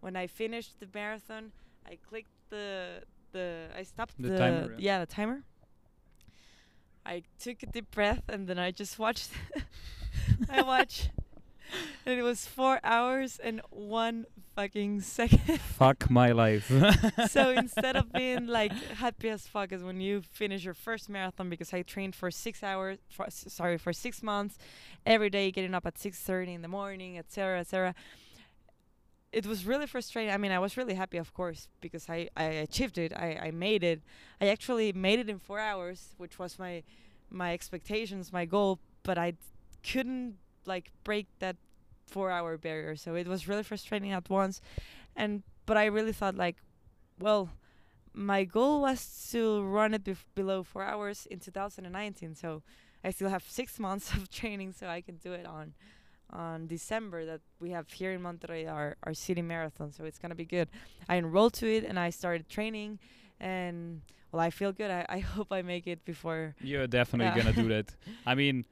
When 0.00 0.16
I 0.16 0.26
finished 0.26 0.80
the 0.80 0.88
marathon, 0.92 1.52
I 1.86 1.98
clicked 2.08 2.32
the 2.50 3.02
the. 3.32 3.66
I 3.76 3.82
stopped 3.82 4.14
The 4.18 4.28
the, 4.30 4.38
timer, 4.38 4.74
yeah, 4.78 4.98
the 5.00 5.06
timer. 5.06 5.42
I 7.04 7.22
took 7.40 7.62
a 7.64 7.66
deep 7.66 7.90
breath 7.90 8.22
and 8.28 8.46
then 8.46 8.58
I 8.58 8.70
just 8.70 8.98
watched. 8.98 9.30
I 10.48 10.62
watched, 10.62 11.10
and 12.06 12.18
it 12.18 12.22
was 12.22 12.46
four 12.46 12.80
hours 12.82 13.38
and 13.42 13.60
one 13.70 14.26
fucking 14.54 15.00
second. 15.00 15.60
Fuck 15.60 16.10
my 16.10 16.32
life. 16.32 16.70
so 17.30 17.50
instead 17.50 17.96
of 17.96 18.12
being 18.12 18.46
like 18.46 18.72
happy 18.72 19.28
as 19.28 19.46
fuck 19.46 19.72
as 19.72 19.82
when 19.82 20.00
you 20.00 20.22
finish 20.30 20.64
your 20.64 20.74
first 20.74 21.08
marathon 21.08 21.48
because 21.48 21.72
I 21.72 21.82
trained 21.82 22.14
for 22.14 22.30
six 22.30 22.62
hours, 22.62 22.98
for, 23.08 23.26
sorry, 23.28 23.78
for 23.78 23.92
six 23.92 24.22
months, 24.22 24.58
every 25.06 25.30
day 25.30 25.50
getting 25.50 25.74
up 25.74 25.86
at 25.86 25.98
six 25.98 26.18
thirty 26.18 26.52
in 26.52 26.62
the 26.62 26.68
morning, 26.68 27.18
etc., 27.18 27.60
etc. 27.60 27.94
It 29.32 29.46
was 29.46 29.64
really 29.64 29.86
frustrating. 29.86 30.32
I 30.32 30.36
mean, 30.36 30.52
I 30.52 30.58
was 30.58 30.76
really 30.76 30.94
happy, 30.94 31.16
of 31.16 31.32
course, 31.32 31.68
because 31.80 32.10
I, 32.10 32.28
I 32.36 32.44
achieved 32.44 32.98
it. 32.98 33.14
I, 33.14 33.38
I 33.44 33.50
made 33.50 33.82
it. 33.82 34.02
I 34.42 34.48
actually 34.48 34.92
made 34.92 35.20
it 35.20 35.30
in 35.30 35.38
four 35.38 35.58
hours, 35.58 36.14
which 36.18 36.38
was 36.38 36.58
my 36.58 36.82
my 37.30 37.54
expectations, 37.54 38.30
my 38.30 38.44
goal. 38.44 38.78
But 39.02 39.16
I 39.16 39.30
d- 39.30 39.38
couldn't 39.82 40.36
like 40.66 40.90
break 41.04 41.26
that 41.38 41.56
four 42.06 42.30
hour 42.30 42.56
barrier. 42.58 42.96
So 42.96 43.14
it 43.14 43.26
was 43.26 43.48
really 43.48 43.62
frustrating 43.62 44.12
at 44.12 44.28
once. 44.30 44.60
And 45.16 45.42
but 45.66 45.76
I 45.76 45.86
really 45.86 46.12
thought 46.12 46.34
like, 46.36 46.56
well, 47.18 47.50
my 48.14 48.44
goal 48.44 48.82
was 48.82 49.28
to 49.32 49.62
run 49.62 49.94
it 49.94 50.04
bef- 50.04 50.24
below 50.34 50.62
four 50.62 50.82
hours 50.84 51.26
in 51.30 51.38
2019. 51.40 52.34
So 52.34 52.62
I 53.04 53.10
still 53.10 53.28
have 53.30 53.42
six 53.44 53.78
months 53.86 54.12
of 54.12 54.28
training, 54.30 54.72
so 54.72 54.86
I 54.88 55.00
can 55.00 55.16
do 55.16 55.32
it 55.32 55.46
on 55.46 55.74
on 56.30 56.66
December 56.66 57.26
that 57.26 57.40
we 57.60 57.70
have 57.70 57.90
here 57.90 58.10
in 58.12 58.22
Monterrey 58.22 58.66
our 58.70 58.96
our 59.02 59.14
city 59.14 59.42
marathon. 59.42 59.92
So 59.92 60.04
it's 60.04 60.18
gonna 60.18 60.34
be 60.34 60.46
good. 60.46 60.68
I 61.08 61.16
enrolled 61.16 61.52
to 61.54 61.66
it 61.66 61.84
and 61.84 61.98
I 61.98 62.10
started 62.10 62.48
training, 62.48 62.98
and 63.40 64.00
well, 64.30 64.40
I 64.40 64.50
feel 64.50 64.72
good. 64.72 64.90
I, 64.90 65.04
I 65.08 65.18
hope 65.36 65.52
I 65.52 65.62
make 65.62 65.86
it 65.86 66.04
before. 66.04 66.54
You're 66.60 66.86
definitely 66.86 67.26
Yeah. 67.26 67.36
gonna 67.44 67.56
do 67.56 67.68
that. 67.74 67.94
I 68.26 68.34
mean, 68.34 68.64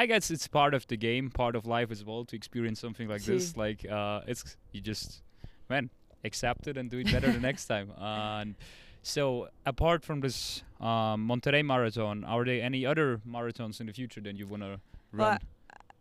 I 0.00 0.06
guess 0.06 0.30
it's 0.30 0.46
part 0.46 0.74
of 0.74 0.86
the 0.86 0.96
game, 0.96 1.28
part 1.28 1.54
of 1.56 1.66
life 1.66 1.90
as 1.90 2.04
well 2.04 2.24
to 2.26 2.36
experience 2.36 2.78
something 2.80 3.08
like 3.08 3.22
this. 3.24 3.56
Like, 3.56 3.80
uh, 3.98 4.20
it's 4.32 4.56
you 4.72 4.80
just, 4.80 5.22
man, 5.68 5.90
accept 6.22 6.68
it 6.68 6.76
and 6.76 6.88
do 6.88 6.98
it 6.98 7.10
better 7.12 7.32
the 7.32 7.40
next 7.50 7.66
time. 7.66 7.88
And 7.98 8.54
so, 9.02 9.48
apart 9.66 10.04
from 10.04 10.20
this 10.20 10.62
um, 10.80 11.18
Monterrey 11.30 11.64
marathon, 11.64 12.24
are 12.24 12.44
there 12.44 12.62
any 12.62 12.86
other 12.86 13.20
marathons 13.26 13.80
in 13.80 13.86
the 13.86 13.92
future 13.92 14.20
that 14.20 14.36
you 14.36 14.46
wanna 14.46 14.78
Well, 15.12 15.30
run? 15.30 15.38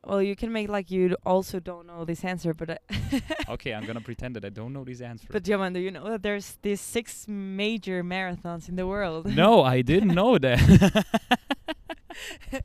Well, 0.10 0.22
you 0.22 0.36
can 0.36 0.52
make 0.52 0.70
like 0.70 0.92
you 0.92 1.18
also 1.26 1.60
don't 1.60 1.86
know 1.88 2.06
this 2.06 2.24
answer, 2.24 2.54
but 2.54 2.70
okay, 3.50 3.74
I'm 3.74 3.86
gonna 3.86 4.06
pretend 4.12 4.36
that 4.36 4.46
I 4.46 4.50
don't 4.50 4.74
know 4.74 4.84
these 4.84 5.02
answers. 5.02 5.30
but 5.32 5.48
Johan, 5.48 5.74
do 5.74 5.80
you 5.80 5.92
know 5.92 6.08
that 6.12 6.22
there's 6.22 6.58
these 6.62 6.82
six 6.82 7.28
major 7.28 8.04
marathons 8.04 8.70
in 8.70 8.76
the 8.76 8.86
world? 8.86 9.26
no, 9.26 9.64
I 9.64 9.82
didn't 9.82 10.14
know 10.22 10.38
that. 10.38 11.06
I 12.54 12.62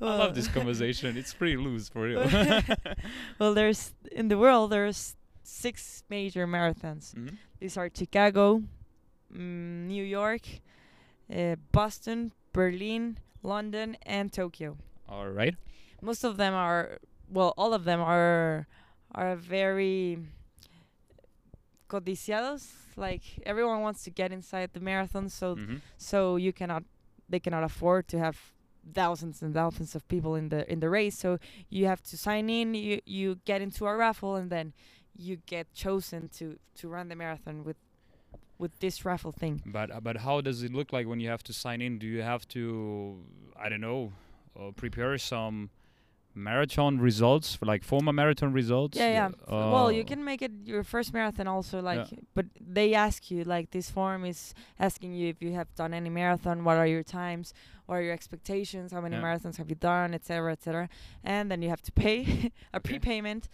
love 0.00 0.34
this 0.34 0.48
conversation. 0.48 1.16
It's 1.16 1.34
pretty 1.34 1.56
loose 1.56 1.88
for 1.88 2.02
real. 2.02 2.24
well, 3.38 3.54
there's 3.54 3.92
in 4.12 4.28
the 4.28 4.38
world 4.38 4.70
there's 4.70 5.16
six 5.42 6.02
major 6.08 6.46
marathons. 6.46 7.14
Mhm. 7.14 7.36
These 7.60 7.76
are 7.76 7.90
Chicago, 7.92 8.62
mm, 9.32 9.86
New 9.86 10.04
York, 10.04 10.42
uh, 11.34 11.56
Boston, 11.72 12.32
Berlin, 12.52 13.18
London, 13.42 13.96
and 14.06 14.32
Tokyo. 14.32 14.76
All 15.08 15.28
right. 15.28 15.54
Most 16.02 16.24
of 16.24 16.36
them 16.36 16.54
are 16.54 16.98
well, 17.30 17.52
all 17.56 17.74
of 17.74 17.84
them 17.84 18.00
are 18.00 18.66
are 19.14 19.36
very 19.36 20.18
codiciados. 21.88 22.66
Like 22.96 23.22
everyone 23.46 23.80
wants 23.80 24.02
to 24.04 24.10
get 24.10 24.32
inside 24.32 24.70
the 24.72 24.80
marathon, 24.80 25.28
so 25.28 25.56
Mhm. 25.56 25.80
so 25.96 26.36
you 26.36 26.52
cannot 26.52 26.84
they 27.28 27.40
cannot 27.40 27.62
afford 27.64 28.08
to 28.08 28.18
have 28.18 28.38
thousands 28.94 29.42
and 29.42 29.54
thousands 29.54 29.94
of 29.94 30.06
people 30.08 30.34
in 30.34 30.48
the 30.48 30.70
in 30.70 30.80
the 30.80 30.88
race 30.88 31.18
so 31.18 31.38
you 31.68 31.86
have 31.86 32.02
to 32.02 32.16
sign 32.16 32.48
in 32.50 32.74
you 32.74 33.00
you 33.04 33.38
get 33.44 33.60
into 33.60 33.86
a 33.86 33.94
raffle 33.96 34.36
and 34.36 34.50
then 34.50 34.72
you 35.16 35.36
get 35.46 35.72
chosen 35.72 36.28
to 36.28 36.58
to 36.74 36.88
run 36.88 37.08
the 37.08 37.16
marathon 37.16 37.64
with 37.64 37.76
with 38.58 38.78
this 38.80 39.04
raffle 39.04 39.32
thing 39.32 39.62
But 39.66 39.90
uh, 39.90 40.00
but 40.00 40.16
how 40.18 40.40
does 40.40 40.62
it 40.62 40.72
look 40.72 40.92
like 40.92 41.06
when 41.06 41.20
you 41.20 41.28
have 41.28 41.44
to 41.44 41.52
sign 41.52 41.80
in? 41.80 41.98
Do 41.98 42.06
you 42.06 42.22
have 42.22 42.46
to 42.48 43.18
I 43.56 43.68
don't 43.68 43.80
know 43.80 44.12
uh, 44.58 44.72
prepare 44.72 45.16
some 45.18 45.70
marathon 46.38 46.98
results 46.98 47.54
for 47.54 47.66
like 47.66 47.82
former 47.84 48.12
marathon 48.12 48.52
results? 48.52 48.96
yeah 48.98 49.10
yeah. 49.18 49.26
F- 49.26 49.34
well 49.74 49.90
you 49.92 50.02
Uh, 50.02 50.06
can 50.12 50.24
make 50.24 50.40
it 50.42 50.52
your 50.64 50.84
first 50.84 51.12
marathon 51.12 51.46
also 51.48 51.80
like 51.82 52.06
but 52.34 52.46
they 52.60 52.94
ask 52.94 53.30
you 53.30 53.44
like 53.44 53.70
this 53.70 53.90
form 53.90 54.24
is 54.24 54.54
asking 54.78 55.12
you 55.14 55.28
if 55.28 55.42
you 55.42 55.52
have 55.54 55.68
done 55.74 55.92
any 55.94 56.10
marathon 56.10 56.64
what 56.64 56.76
are 56.76 56.86
your 56.86 57.02
times 57.02 57.52
what 57.86 57.96
are 57.96 58.02
your 58.02 58.12
expectations 58.14 58.92
how 58.92 59.00
many 59.00 59.16
Yeah. 59.16 59.22
marathons 59.26 59.56
have 59.56 59.68
you 59.68 59.76
done 59.76 60.14
etc 60.14 60.52
etc 60.52 60.88
and 61.24 61.50
then 61.50 61.60
you 61.62 61.68
have 61.74 61.82
to 61.82 61.92
pay 61.92 62.16
a 62.72 62.80
prepayment. 62.80 63.48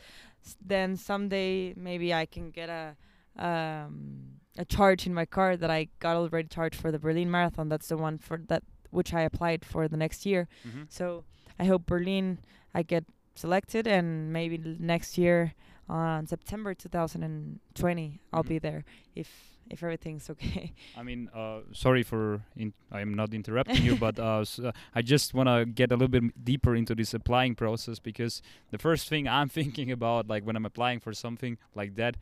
S- 0.45 0.57
then 0.75 0.97
someday 0.97 1.73
maybe 1.77 2.09
i 2.23 2.27
can 2.27 2.51
get 2.51 2.69
a 2.69 2.97
um 3.39 4.39
a 4.57 4.65
charge 4.65 5.07
in 5.09 5.13
my 5.15 5.25
card 5.37 5.59
that 5.61 5.71
i 5.71 5.89
got 5.99 6.15
already 6.17 6.49
charged 6.49 6.77
for 6.83 6.91
the 6.93 6.99
berlin 6.99 7.31
marathon. 7.31 7.69
That's 7.69 7.89
the 7.89 7.97
one 7.97 8.19
for 8.19 8.37
that 8.51 8.63
which 8.91 9.13
i 9.13 9.23
applied 9.23 9.65
for 9.65 9.89
the 9.89 9.97
next 9.97 10.25
year. 10.27 10.47
Mm-hmm. 10.67 10.85
so 10.89 11.25
I 11.59 11.65
hope 11.67 11.87
Berlin 11.87 12.39
I 12.75 12.83
get 12.83 13.05
selected 13.35 13.87
and 13.87 14.33
maybe 14.33 14.59
next 14.79 15.17
year 15.19 15.55
on 15.89 16.27
September 16.27 16.75
2020 16.75 18.21
I'll 18.33 18.45
Mhm. 18.45 18.49
be 18.49 18.59
there 18.59 18.85
if 19.15 19.29
if 19.71 19.83
everything's 19.83 20.29
okay. 20.35 20.73
I 20.95 21.03
mean, 21.03 21.31
uh, 21.35 21.61
sorry 21.73 22.03
for 22.03 22.43
in- 22.55 22.75
I'm 22.93 23.15
not 23.15 23.33
interrupting 23.33 23.83
you, 23.83 23.97
but 23.97 24.19
uh, 24.19 24.41
s- 24.41 24.59
uh, 24.59 24.73
I 24.95 25.01
just 25.01 25.33
want 25.33 25.49
to 25.49 25.65
get 25.65 25.91
a 25.91 25.95
little 25.97 26.09
bit 26.21 26.45
deeper 26.45 26.75
into 26.77 26.95
this 26.95 27.15
applying 27.15 27.55
process 27.55 27.99
because 27.99 28.43
the 28.71 28.77
first 28.79 29.09
thing 29.09 29.27
I'm 29.27 29.49
thinking 29.61 29.91
about, 29.91 30.29
like 30.29 30.45
when 30.45 30.55
I'm 30.55 30.67
applying 30.67 31.01
for 31.01 31.15
something 31.15 31.57
like 31.75 31.95
that, 31.97 32.17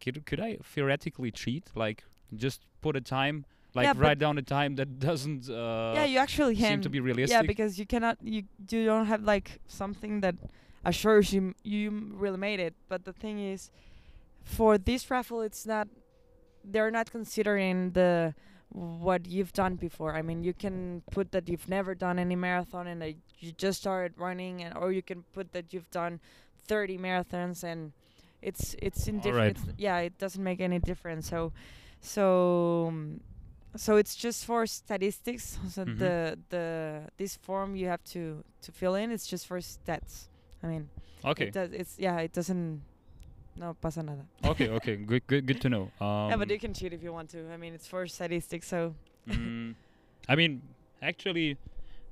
could 0.00 0.24
could 0.24 0.40
I 0.40 0.56
theoretically 0.64 1.30
cheat? 1.30 1.64
Like 1.74 2.04
just 2.34 2.62
put 2.80 2.96
a 2.96 3.02
time, 3.02 3.44
like 3.78 3.86
Yeah, 3.86 4.04
write 4.06 4.18
down 4.24 4.34
a 4.38 4.42
time 4.58 4.72
that 4.76 4.90
doesn't 5.08 5.42
uh, 5.50 5.92
yeah, 5.98 6.04
you 6.12 6.18
actually 6.26 6.56
can. 6.56 6.70
seem 6.70 6.80
to 6.88 6.90
be 6.96 7.00
realistic. 7.08 7.34
yeah, 7.36 7.42
because 7.52 7.72
you 7.80 7.86
cannot 7.92 8.16
you 8.22 8.40
you 8.70 8.84
don't 8.92 9.06
have 9.12 9.22
like 9.34 9.48
something 9.66 10.20
that 10.24 10.34
assures 10.84 11.26
you 11.34 11.54
you 11.74 11.84
really 12.24 12.38
made 12.48 12.60
it. 12.68 12.74
But 12.90 13.00
the 13.08 13.12
thing 13.22 13.36
is, 13.52 13.70
for 14.56 14.78
this 14.78 15.02
raffle, 15.10 15.40
it's 15.48 15.64
not. 15.66 15.86
They're 16.72 16.90
not 16.98 17.10
considering 17.10 17.92
the 17.92 18.34
what 18.70 19.26
you've 19.26 19.52
done 19.52 19.74
before. 19.76 20.12
I 20.20 20.22
mean, 20.28 20.44
you 20.44 20.52
can 20.64 21.02
put 21.10 21.32
that 21.32 21.48
you've 21.48 21.68
never 21.68 21.94
done 21.94 22.18
any 22.18 22.36
marathon 22.36 22.86
and 22.86 23.00
that 23.02 23.14
you 23.40 23.52
just 23.52 23.80
started 23.80 24.12
running, 24.18 24.62
and 24.62 24.76
or 24.76 24.92
you 24.92 25.02
can 25.02 25.24
put 25.32 25.52
that 25.52 25.72
you've 25.72 25.90
done 25.90 26.20
30 26.66 26.98
marathons 26.98 27.64
and 27.64 27.92
it's 28.42 28.76
it's 28.86 29.08
indifferent. 29.08 29.58
right. 29.58 29.74
Yeah, 29.78 29.98
it 30.08 30.18
doesn't 30.18 30.42
make 30.42 30.60
any 30.60 30.78
difference. 30.78 31.28
So, 31.28 31.52
so 32.00 32.86
um, 32.88 33.20
so 33.76 33.96
it's 33.96 34.14
just 34.16 34.44
for 34.44 34.66
statistics. 34.66 35.58
So 35.70 35.84
Mhm. 35.84 35.98
the 35.98 36.38
the 36.50 36.66
this 37.16 37.36
form 37.36 37.76
you 37.76 37.88
have 37.88 38.02
to 38.14 38.44
to 38.62 38.72
fill 38.72 38.94
in. 38.94 39.10
It's 39.10 39.26
just 39.26 39.46
for 39.46 39.58
stats. 39.60 40.28
I 40.62 40.66
mean, 40.66 40.88
okay, 41.24 41.46
it 41.48 41.52
does. 41.54 41.70
It's 41.72 41.98
yeah. 41.98 42.18
It 42.20 42.32
doesn't. 42.32 42.82
No 43.56 43.74
pasa 43.74 44.02
nada. 44.02 44.22
okay, 44.44 44.68
okay, 44.70 44.94
good, 45.10 45.26
good, 45.26 45.46
good 45.46 45.60
to 45.62 45.68
know. 45.68 45.90
Um, 46.00 46.30
yeah, 46.30 46.36
but 46.36 46.48
you 46.50 46.60
can 46.60 46.72
cheat 46.74 46.92
if 46.92 47.02
you 47.02 47.12
want 47.12 47.28
to. 47.30 47.50
I 47.52 47.56
mean, 47.56 47.74
it's 47.74 47.86
for 47.88 48.06
statistics. 48.06 48.68
So 48.68 48.94
mm, 49.26 49.74
I 50.28 50.34
mean, 50.36 50.62
actually, 51.02 51.56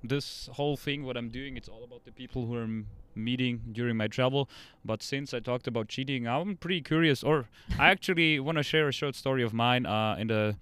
this 0.02 0.48
whole 0.54 0.76
thing, 0.76 1.04
what 1.04 1.16
I'm 1.16 1.28
doing, 1.30 1.56
it's 1.56 1.68
all 1.68 1.84
about 1.84 2.04
the 2.04 2.10
people 2.10 2.46
who 2.46 2.54
are 2.56 2.64
m- 2.66 2.86
meeting 3.14 3.62
during 3.72 3.96
my 3.96 4.08
travel. 4.08 4.48
But 4.84 5.02
since 5.02 5.32
I 5.32 5.38
talked 5.40 5.68
about 5.68 5.86
cheating, 5.88 6.26
I'm 6.26 6.56
pretty 6.56 6.82
curious, 6.82 7.22
or 7.22 7.46
I 7.78 7.90
actually 7.90 8.40
want 8.40 8.58
to 8.58 8.64
share 8.64 8.88
a 8.88 8.92
short 8.92 9.14
story 9.14 9.44
of 9.44 9.52
mine. 9.54 9.86
Uh, 9.86 10.16
in 10.18 10.26
the 10.26 10.56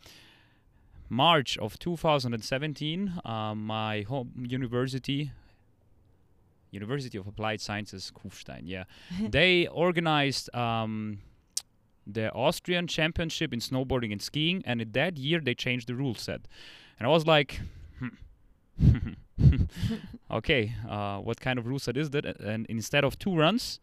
March 1.08 1.58
of 1.58 1.78
2017, 1.78 3.20
uh, 3.24 3.54
my 3.54 4.02
home 4.02 4.44
university, 4.48 5.30
University 6.70 7.18
of 7.18 7.26
Applied 7.26 7.60
Sciences, 7.60 8.12
Kufstein, 8.14 8.62
yeah, 8.64 8.84
they 9.28 9.66
organized 9.68 10.54
um, 10.54 11.18
the 12.06 12.32
Austrian 12.32 12.86
Championship 12.86 13.52
in 13.52 13.60
snowboarding 13.60 14.12
and 14.12 14.20
skiing, 14.20 14.62
and 14.66 14.80
in 14.80 14.92
that 14.92 15.16
year 15.16 15.40
they 15.40 15.54
changed 15.54 15.88
the 15.88 15.94
rule 15.94 16.14
set, 16.14 16.42
and 16.98 17.06
I 17.06 17.10
was 17.10 17.26
like. 17.26 17.60
Hmm. 17.98 19.08
okay, 20.30 20.74
uh, 20.88 21.18
what 21.18 21.40
kind 21.40 21.58
of 21.58 21.66
rule 21.66 21.78
set 21.78 21.96
is 21.96 22.10
that? 22.10 22.24
And 22.24 22.66
instead 22.66 23.04
of 23.04 23.18
two 23.18 23.36
runs, 23.36 23.80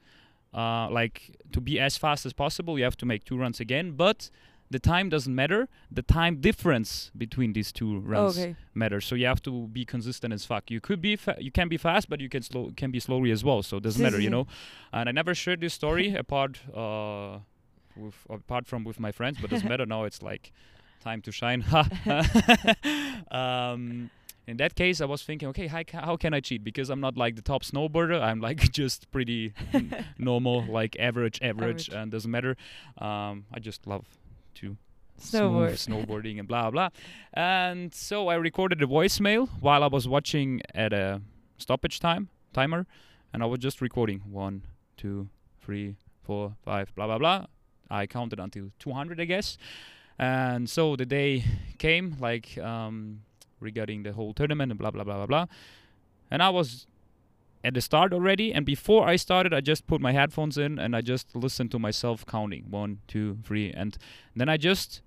uh, 0.54 0.90
like 0.90 1.38
to 1.52 1.62
be 1.62 1.80
as 1.80 1.98
fast 1.98 2.26
as 2.26 2.34
possible, 2.34 2.78
you 2.78 2.84
have 2.84 2.98
to 2.98 3.06
make 3.06 3.26
two 3.26 3.38
runs 3.38 3.60
again. 3.60 3.92
But 3.92 4.30
the 4.72 4.80
time 4.80 5.10
doesn't 5.10 5.36
matter. 5.36 5.68
The 5.92 6.02
time 6.02 6.40
difference 6.40 7.12
between 7.16 7.52
these 7.52 7.74
two 7.74 8.00
runs 8.00 8.40
okay. 8.40 8.56
matters. 8.74 9.06
So 9.06 9.16
you 9.16 9.26
have 9.26 9.42
to 9.44 9.68
be 9.68 9.84
consistent 9.84 10.34
as 10.34 10.46
fuck. 10.46 10.72
You 10.72 10.80
could 10.80 11.02
be 11.02 11.18
fa- 11.18 11.36
you 11.40 11.52
can 11.52 11.68
be 11.68 11.78
fast, 11.78 12.10
but 12.10 12.22
you 12.22 12.30
can 12.30 12.42
slow 12.42 12.72
can 12.78 12.90
be 12.90 13.00
slowly 13.00 13.32
as 13.32 13.44
well. 13.44 13.62
So 13.64 13.78
it 13.78 13.84
doesn't 13.84 14.02
matter, 14.02 14.20
you 14.20 14.30
know. 14.36 14.48
And 14.94 15.10
I 15.10 15.12
never 15.12 15.36
shared 15.36 15.60
this 15.60 15.74
story 15.74 16.16
apart 16.24 16.60
uh, 16.74 17.40
with 17.98 18.16
apart 18.30 18.66
from 18.66 18.86
with 18.86 19.00
my 19.00 19.12
friends, 19.12 19.40
but 19.42 19.50
doesn't 19.50 19.68
matter 19.68 19.86
now. 19.86 20.06
It's 20.06 20.22
like 20.24 20.54
time 21.02 21.22
to 21.24 21.32
shine. 21.34 21.66
um, 23.32 24.10
in 24.48 24.58
that 24.58 24.76
case, 24.76 25.02
I 25.02 25.06
was 25.06 25.22
thinking, 25.22 25.50
okay, 25.50 25.68
how, 25.68 25.84
ca- 25.84 26.06
how 26.06 26.16
can 26.18 26.34
I 26.34 26.40
cheat? 26.40 26.64
Because 26.64 26.90
I'm 26.90 27.00
not 27.00 27.16
like 27.16 27.36
the 27.36 27.42
top 27.42 27.64
snowboarder. 27.64 28.22
I'm 28.22 28.40
like 28.40 28.72
just 28.72 29.12
pretty 29.12 29.54
n- 29.74 30.06
normal, 30.18 30.66
like 30.66 30.96
average, 30.98 31.40
average, 31.42 31.90
Average. 31.90 32.02
and 32.02 32.12
doesn't 32.12 32.32
matter. 32.32 32.56
Um, 32.98 33.46
I 33.54 33.60
just 33.60 33.86
love 33.86 34.06
to 34.56 34.78
Snowboard. 35.20 35.78
smooth 35.78 36.08
snowboarding 36.08 36.40
and 36.40 36.48
blah 36.48 36.72
blah. 36.72 36.90
And 37.34 37.94
so 37.94 38.28
I 38.28 38.36
recorded 38.36 38.82
a 38.82 38.88
voicemail 38.88 39.48
while 39.60 39.84
I 39.84 39.88
was 39.88 40.08
watching 40.08 40.62
at 40.74 40.94
a 40.94 41.22
stoppage 41.58 42.00
time 42.00 42.30
timer, 42.54 42.86
and 43.34 43.44
I 43.44 43.46
was 43.46 43.60
just 43.60 43.82
recording 43.82 44.22
one, 44.32 44.64
two, 44.98 45.30
three, 45.62 45.96
four, 46.24 46.56
five, 46.64 46.94
blah 46.96 47.08
blah 47.08 47.18
blah. 47.18 47.46
I 47.90 48.08
counted 48.08 48.40
until 48.40 48.72
200, 48.80 49.20
I 49.20 49.26
guess. 49.26 49.58
And 50.18 50.70
so 50.70 50.96
the 50.96 51.06
day 51.06 51.44
came, 51.78 52.16
like 52.20 52.58
um, 52.58 53.22
regarding 53.60 54.04
the 54.04 54.14
whole 54.14 54.34
tournament 54.34 54.72
and 54.72 54.80
blah 54.80 54.92
blah 54.92 55.04
blah 55.04 55.18
blah 55.18 55.26
blah. 55.26 55.46
And 56.30 56.42
I 56.42 56.50
was 56.50 56.88
at 57.64 57.74
the 57.74 57.82
start 57.82 58.14
already, 58.14 58.54
and 58.54 58.66
before 58.66 59.08
I 59.08 59.16
started, 59.16 59.54
I 59.54 59.62
just 59.62 59.88
put 59.88 60.02
my 60.02 60.12
headphones 60.12 60.58
in 60.58 60.80
and 60.80 60.96
I 60.96 61.02
just 61.02 61.36
listened 61.36 61.72
to 61.72 61.80
myself 61.80 62.26
counting 62.26 62.66
one, 62.70 63.00
two, 63.08 63.38
three, 63.44 63.72
and 63.72 63.98
then 64.36 64.50
I 64.50 64.58
just 64.58 65.02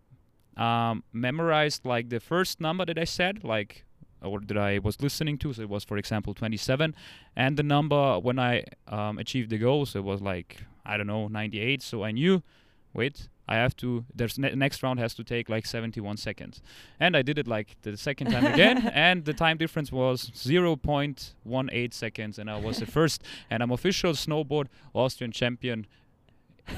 um, 0.56 1.02
memorized 1.12 1.84
like 1.84 2.10
the 2.10 2.20
first 2.20 2.60
number 2.60 2.84
that 2.84 2.98
I 2.98 3.04
said, 3.04 3.44
like 3.44 3.84
or 4.22 4.40
that 4.40 4.56
I 4.56 4.78
was 4.78 5.00
listening 5.02 5.36
to. 5.38 5.52
So 5.52 5.62
it 5.62 5.68
was, 5.68 5.84
for 5.84 5.96
example, 5.96 6.32
27, 6.34 6.94
and 7.36 7.56
the 7.56 7.62
number 7.62 8.18
when 8.18 8.38
I 8.38 8.64
um, 8.88 9.18
achieved 9.18 9.50
the 9.50 9.58
goal. 9.58 9.86
So 9.86 9.98
it 9.98 10.04
was 10.04 10.20
like 10.22 10.62
I 10.84 10.96
don't 10.96 11.06
know 11.06 11.28
98. 11.28 11.82
So 11.82 12.04
I 12.04 12.10
knew, 12.10 12.42
wait, 12.92 13.28
I 13.46 13.56
have 13.56 13.76
to. 13.76 14.04
There's 14.14 14.38
ne- 14.38 14.54
next 14.54 14.82
round 14.82 15.00
has 15.00 15.14
to 15.14 15.24
take 15.24 15.48
like 15.48 15.66
71 15.66 16.16
seconds, 16.16 16.62
and 16.98 17.16
I 17.16 17.22
did 17.22 17.38
it 17.38 17.46
like 17.46 17.76
the 17.82 17.96
second 17.96 18.30
time 18.30 18.46
again, 18.46 18.78
and 18.94 19.24
the 19.24 19.34
time 19.34 19.58
difference 19.58 19.92
was 19.92 20.30
0.18 20.30 21.92
seconds, 21.92 22.38
and 22.38 22.50
I 22.50 22.58
was 22.58 22.78
the 22.78 22.86
first, 22.86 23.22
and 23.50 23.62
I'm 23.62 23.70
official 23.70 24.12
snowboard 24.12 24.68
Austrian 24.94 25.32
champion. 25.32 25.86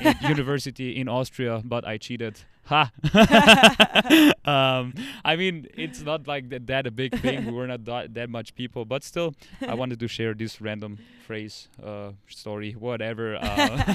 in 0.01 0.15
university 0.29 0.99
in 1.01 1.09
Austria, 1.09 1.63
but 1.65 1.87
I 1.87 1.97
cheated. 1.97 2.41
Ha! 2.67 2.91
um, 4.45 4.93
I 5.25 5.37
mean, 5.37 5.69
it's 5.75 6.03
not 6.03 6.27
like 6.27 6.49
that, 6.51 6.67
that 6.67 6.87
a 6.87 6.91
big 6.91 7.17
thing. 7.21 7.47
We 7.47 7.53
were 7.53 7.67
not 7.67 7.85
that, 7.85 8.15
that 8.15 8.29
much 8.29 8.55
people, 8.57 8.85
but 8.85 9.05
still, 9.05 9.35
I 9.67 9.75
wanted 9.75 10.01
to 10.01 10.09
share 10.09 10.35
this 10.35 10.61
random 10.61 10.99
phrase, 11.27 11.69
uh, 11.83 12.11
story, 12.29 12.73
whatever. 12.73 13.37
Uh, 13.37 13.95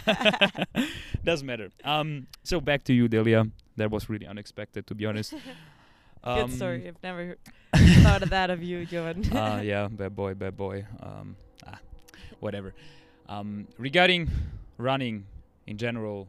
doesn't 1.26 1.46
matter. 1.46 1.70
Um, 1.84 2.28
so 2.44 2.62
back 2.62 2.86
to 2.86 2.94
you, 2.94 3.10
Delia. 3.10 3.48
That 3.76 3.92
was 3.92 4.10
really 4.10 4.28
unexpected, 4.28 4.88
to 4.88 4.96
be 4.96 5.06
honest. 5.06 5.34
Um, 6.24 6.52
Good 6.52 6.56
story. 6.56 6.88
I've 6.88 7.02
never 7.02 7.38
thought 8.04 8.22
of 8.22 8.30
that 8.30 8.52
of 8.52 8.62
you, 8.62 8.86
Johan. 8.92 9.26
uh, 9.36 9.60
yeah, 9.64 9.88
bad 9.88 10.16
boy, 10.16 10.36
bad 10.36 10.56
boy. 10.56 10.86
Um, 11.02 11.36
ah, 11.66 11.80
whatever. 12.40 12.76
Um, 13.28 13.68
regarding 13.80 14.30
running 14.78 15.26
in 15.66 15.80
general, 15.80 16.28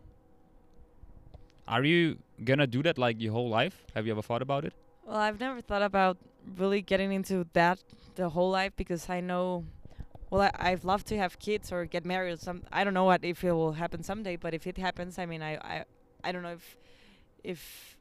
are 1.68 1.84
you 1.84 2.18
gonna 2.44 2.66
do 2.66 2.82
that 2.82 2.98
like 2.98 3.20
your 3.20 3.32
whole 3.32 3.48
life? 3.48 3.84
Have 3.94 4.06
you 4.06 4.12
ever 4.12 4.22
thought 4.22 4.42
about 4.42 4.64
it? 4.64 4.72
Well, 5.04 5.16
I've 5.16 5.40
never 5.40 5.60
thought 5.60 5.82
about 5.82 6.16
really 6.56 6.82
getting 6.82 7.12
into 7.12 7.46
that 7.52 7.78
the 8.14 8.30
whole 8.30 8.50
life 8.50 8.72
because 8.76 9.08
I 9.08 9.20
know, 9.20 9.64
well, 10.30 10.42
I, 10.42 10.70
I'd 10.70 10.84
love 10.84 11.04
to 11.06 11.16
have 11.16 11.38
kids 11.38 11.72
or 11.72 11.84
get 11.84 12.04
married. 12.04 12.32
Or 12.32 12.36
some 12.36 12.62
I 12.72 12.84
don't 12.84 12.94
know 12.94 13.04
what 13.04 13.24
if 13.24 13.44
it 13.44 13.52
will 13.52 13.72
happen 13.72 14.02
someday, 14.02 14.36
but 14.36 14.54
if 14.54 14.66
it 14.66 14.78
happens, 14.78 15.18
I 15.18 15.26
mean, 15.26 15.42
I 15.42 15.54
I, 15.56 15.84
I 16.24 16.32
don't 16.32 16.42
know 16.42 16.52
if 16.52 16.76
if 17.44 17.96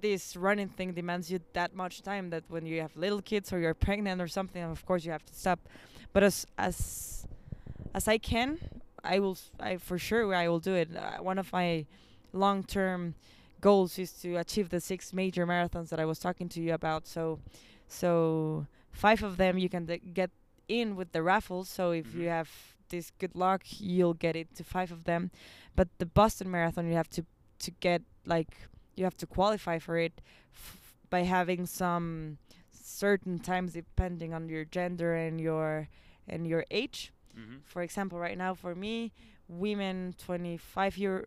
this 0.00 0.36
running 0.36 0.68
thing 0.68 0.92
demands 0.92 1.30
you 1.30 1.40
that 1.54 1.74
much 1.74 2.02
time 2.02 2.30
that 2.30 2.44
when 2.48 2.66
you 2.66 2.80
have 2.82 2.94
little 2.96 3.22
kids 3.22 3.52
or 3.52 3.58
you're 3.58 3.74
pregnant 3.74 4.20
or 4.20 4.28
something, 4.28 4.62
of 4.62 4.84
course 4.84 5.04
you 5.04 5.12
have 5.12 5.24
to 5.24 5.34
stop. 5.34 5.60
But 6.12 6.22
as 6.22 6.46
as 6.58 7.26
as 7.94 8.08
I 8.08 8.18
can, 8.18 8.58
I 9.02 9.18
will. 9.18 9.38
I 9.58 9.76
for 9.78 9.98
sure 9.98 10.34
I 10.34 10.48
will 10.48 10.60
do 10.60 10.74
it. 10.74 10.94
Uh, 10.94 11.22
one 11.22 11.38
of 11.38 11.52
my 11.52 11.86
long-term 12.34 13.14
goals 13.60 13.98
is 13.98 14.12
to 14.22 14.36
achieve 14.36 14.68
the 14.68 14.80
six 14.80 15.12
major 15.12 15.46
marathons 15.46 15.88
that 15.88 16.00
I 16.00 16.04
was 16.04 16.18
talking 16.18 16.48
to 16.50 16.60
you 16.60 16.74
about. 16.74 17.06
So, 17.06 17.38
so 17.88 18.66
five 18.92 19.22
of 19.22 19.36
them 19.36 19.58
you 19.58 19.68
can 19.68 19.86
get 20.12 20.30
in 20.68 20.96
with 20.96 21.12
the 21.12 21.22
raffles. 21.22 21.68
So 21.68 21.92
if 21.92 22.14
you 22.14 22.26
Mhm. 22.26 22.28
have 22.38 22.50
this 22.90 23.10
good 23.18 23.34
luck, 23.34 23.62
you'll 23.78 24.14
get 24.14 24.36
it 24.36 24.54
to 24.56 24.64
five 24.64 24.92
of 24.92 25.04
them. 25.04 25.30
But 25.74 25.88
the 25.98 26.06
Boston 26.06 26.50
Marathon, 26.50 26.86
you 26.86 26.94
have 26.94 27.10
to 27.10 27.24
to 27.60 27.70
get 27.80 28.02
like 28.26 28.52
you 28.96 29.04
have 29.04 29.16
to 29.16 29.26
qualify 29.26 29.78
for 29.78 29.96
it 29.96 30.20
f- 30.52 30.94
by 31.08 31.22
having 31.22 31.66
some 31.66 32.38
certain 32.70 33.38
times 33.38 33.72
depending 33.72 34.34
on 34.34 34.48
your 34.48 34.64
gender 34.64 35.14
and 35.14 35.40
your 35.40 35.88
and 36.28 36.46
your 36.46 36.64
age 36.70 37.12
Mm-hmm. 37.38 37.58
for 37.64 37.82
example, 37.82 38.18
right 38.18 38.38
now 38.38 38.54
for 38.54 38.74
me, 38.74 39.12
women, 39.48 40.14
25 40.18 40.96
year 40.98 41.26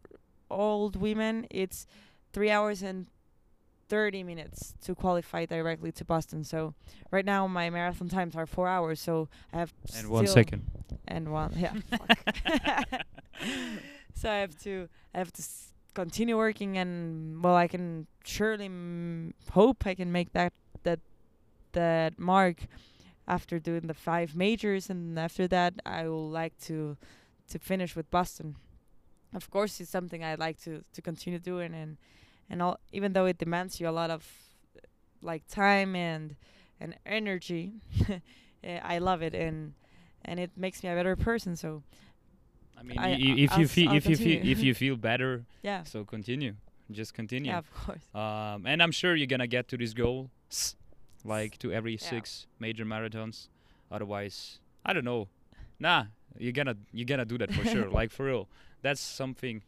old 0.49 0.95
women, 0.95 1.47
it's 1.51 1.85
three 2.33 2.49
hours 2.51 2.81
and 2.81 3.07
30 3.89 4.23
minutes 4.23 4.73
to 4.81 4.93
qualify 4.95 5.45
directly 5.45 5.91
to 5.93 6.03
Boston. 6.05 6.43
So 6.43 6.73
right 7.11 7.23
now 7.25 7.47
my 7.47 7.69
marathon 7.69 8.09
times 8.09 8.35
are 8.35 8.45
four 8.45 8.67
hours. 8.67 8.99
So 8.99 9.29
I 9.53 9.59
have 9.59 9.73
And 9.97 10.09
one 10.09 10.27
second 10.27 10.63
and 11.07 11.31
one 11.31 11.53
yeah. 11.55 11.73
so 14.13 14.29
I 14.29 14.37
have 14.37 14.57
to 14.63 14.89
I 15.13 15.19
have 15.19 15.31
to 15.33 15.41
s- 15.41 15.73
continue 15.93 16.37
working 16.37 16.77
and 16.77 17.41
well 17.43 17.55
I 17.55 17.67
can 17.67 18.07
surely 18.25 18.65
m- 18.65 19.33
hope 19.51 19.85
I 19.87 19.95
can 19.95 20.11
make 20.11 20.33
that 20.33 20.53
that 20.83 20.99
that 21.73 22.19
mark 22.19 22.65
after 23.27 23.59
doing 23.59 23.87
the 23.87 23.93
five 23.93 24.35
majors 24.35 24.89
and 24.89 25.17
after 25.19 25.47
that 25.47 25.73
I 25.85 26.07
will 26.07 26.29
like 26.29 26.57
to 26.65 26.97
to 27.49 27.59
finish 27.59 27.95
with 27.95 28.09
Boston. 28.11 28.55
Of 29.37 29.49
course 29.49 29.79
it's 29.81 29.91
something 29.91 30.21
I'd 30.23 30.39
like 30.47 30.57
to 30.65 30.71
to 30.95 31.01
continue 31.01 31.39
doing 31.39 31.73
and 31.81 31.97
and 32.49 32.61
all 32.61 32.75
even 32.91 33.13
though 33.13 33.27
it 33.31 33.37
demands 33.37 33.79
you 33.79 33.87
a 33.89 33.95
lot 34.01 34.09
of 34.09 34.23
like 35.21 35.43
time 35.47 35.95
and 35.95 36.35
and 36.81 36.95
energy 37.05 37.63
eh, 38.63 38.79
I 38.93 38.97
love 38.99 39.21
it 39.27 39.33
and 39.33 39.73
and 40.25 40.39
it 40.39 40.51
makes 40.57 40.83
me 40.83 40.89
a 40.89 40.95
better 40.95 41.15
person 41.15 41.55
so 41.55 41.83
I 42.79 42.83
mean, 42.83 42.97
I- 42.97 43.11
i- 43.11 43.15
i- 43.15 43.39
if 43.45 43.51
I'll 43.53 43.59
you 43.61 43.67
feel 43.67 43.91
if 43.99 44.05
you 44.09 44.15
feel 44.17 44.39
if 44.53 44.59
you 44.63 44.73
feel 44.73 44.95
better, 44.95 45.45
yeah 45.69 45.83
so 45.83 46.03
continue. 46.05 46.53
Just 46.91 47.13
continue. 47.13 47.51
yeah 47.51 47.57
of 47.59 47.69
course 47.73 48.05
Um, 48.15 48.65
and 48.65 48.81
I'm 48.83 48.91
sure 49.01 49.11
you're 49.15 49.27
gonna 49.35 49.47
get 49.57 49.67
to 49.69 49.77
this 49.77 49.93
goal, 49.93 50.29
like 51.23 51.57
to 51.59 51.71
every 51.71 51.93
Yeah. 51.93 52.09
six 52.09 52.47
major 52.59 52.85
marathons. 52.85 53.49
Otherwise, 53.91 54.59
I 54.85 54.93
don't 54.93 55.05
know. 55.05 55.27
Nah, 55.79 56.05
you're 56.37 56.53
gonna 56.59 56.75
you're 56.93 57.05
gonna 57.13 57.25
do 57.25 57.37
that 57.37 57.51
for 57.53 57.65
sure. 57.65 57.89
Like 57.99 58.11
for 58.11 58.25
real, 58.25 58.47
that's 58.87 59.01
something 59.01 59.61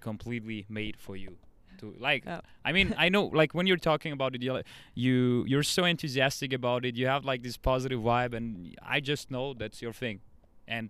completely 0.00 0.66
made 0.68 0.96
for 1.06 1.16
you. 1.16 1.36
To 1.78 1.94
like, 1.98 2.24
Yeah. 2.26 2.40
I 2.64 2.72
mean, 2.72 2.94
I 3.04 3.08
know 3.08 3.24
like 3.40 3.54
when 3.54 3.66
you're 3.68 3.84
talking 3.90 4.12
about 4.12 4.34
it, 4.36 4.42
you're 4.42 4.62
you 4.94 5.44
you're 5.50 5.62
so 5.78 5.84
enthusiastic 5.84 6.52
about 6.52 6.84
it. 6.84 6.96
You 6.96 7.06
have 7.14 7.24
like 7.32 7.42
this 7.42 7.56
positive 7.56 8.00
vibe, 8.00 8.34
and 8.38 8.48
I 8.96 9.00
just 9.00 9.30
know 9.30 9.54
that's 9.54 9.80
your 9.82 9.92
thing, 9.94 10.20
and 10.68 10.88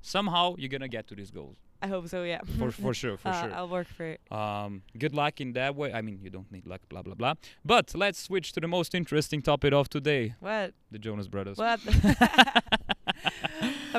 somehow 0.00 0.44
you're 0.58 0.68
gonna 0.76 0.88
get 0.98 1.06
to 1.08 1.14
this 1.14 1.30
goal. 1.30 1.54
I 1.84 1.88
hope 1.88 2.06
so. 2.08 2.22
Yeah. 2.22 2.40
for 2.58 2.70
for 2.70 2.94
sure, 3.02 3.16
for 3.16 3.28
Uh, 3.30 3.40
sure. 3.42 3.54
I'll 3.54 3.68
work 3.68 3.88
for 3.96 4.06
it. 4.14 4.20
Um, 4.30 4.82
good 4.98 5.14
luck 5.14 5.40
in 5.40 5.52
that 5.54 5.74
way. 5.80 5.92
I 5.98 6.00
mean, 6.02 6.18
you 6.24 6.30
don't 6.30 6.50
need 6.52 6.66
luck, 6.66 6.80
blah 6.88 7.02
blah 7.02 7.14
blah. 7.20 7.34
But 7.64 7.86
let's 7.94 8.18
switch 8.28 8.52
to 8.52 8.60
the 8.60 8.68
most 8.68 8.94
interesting 8.94 9.42
topic 9.42 9.72
of 9.72 9.88
today: 9.88 10.34
What? 10.40 10.74
the 10.92 10.98
Jonas 10.98 11.28
Brothers. 11.28 11.58
What? 11.58 11.80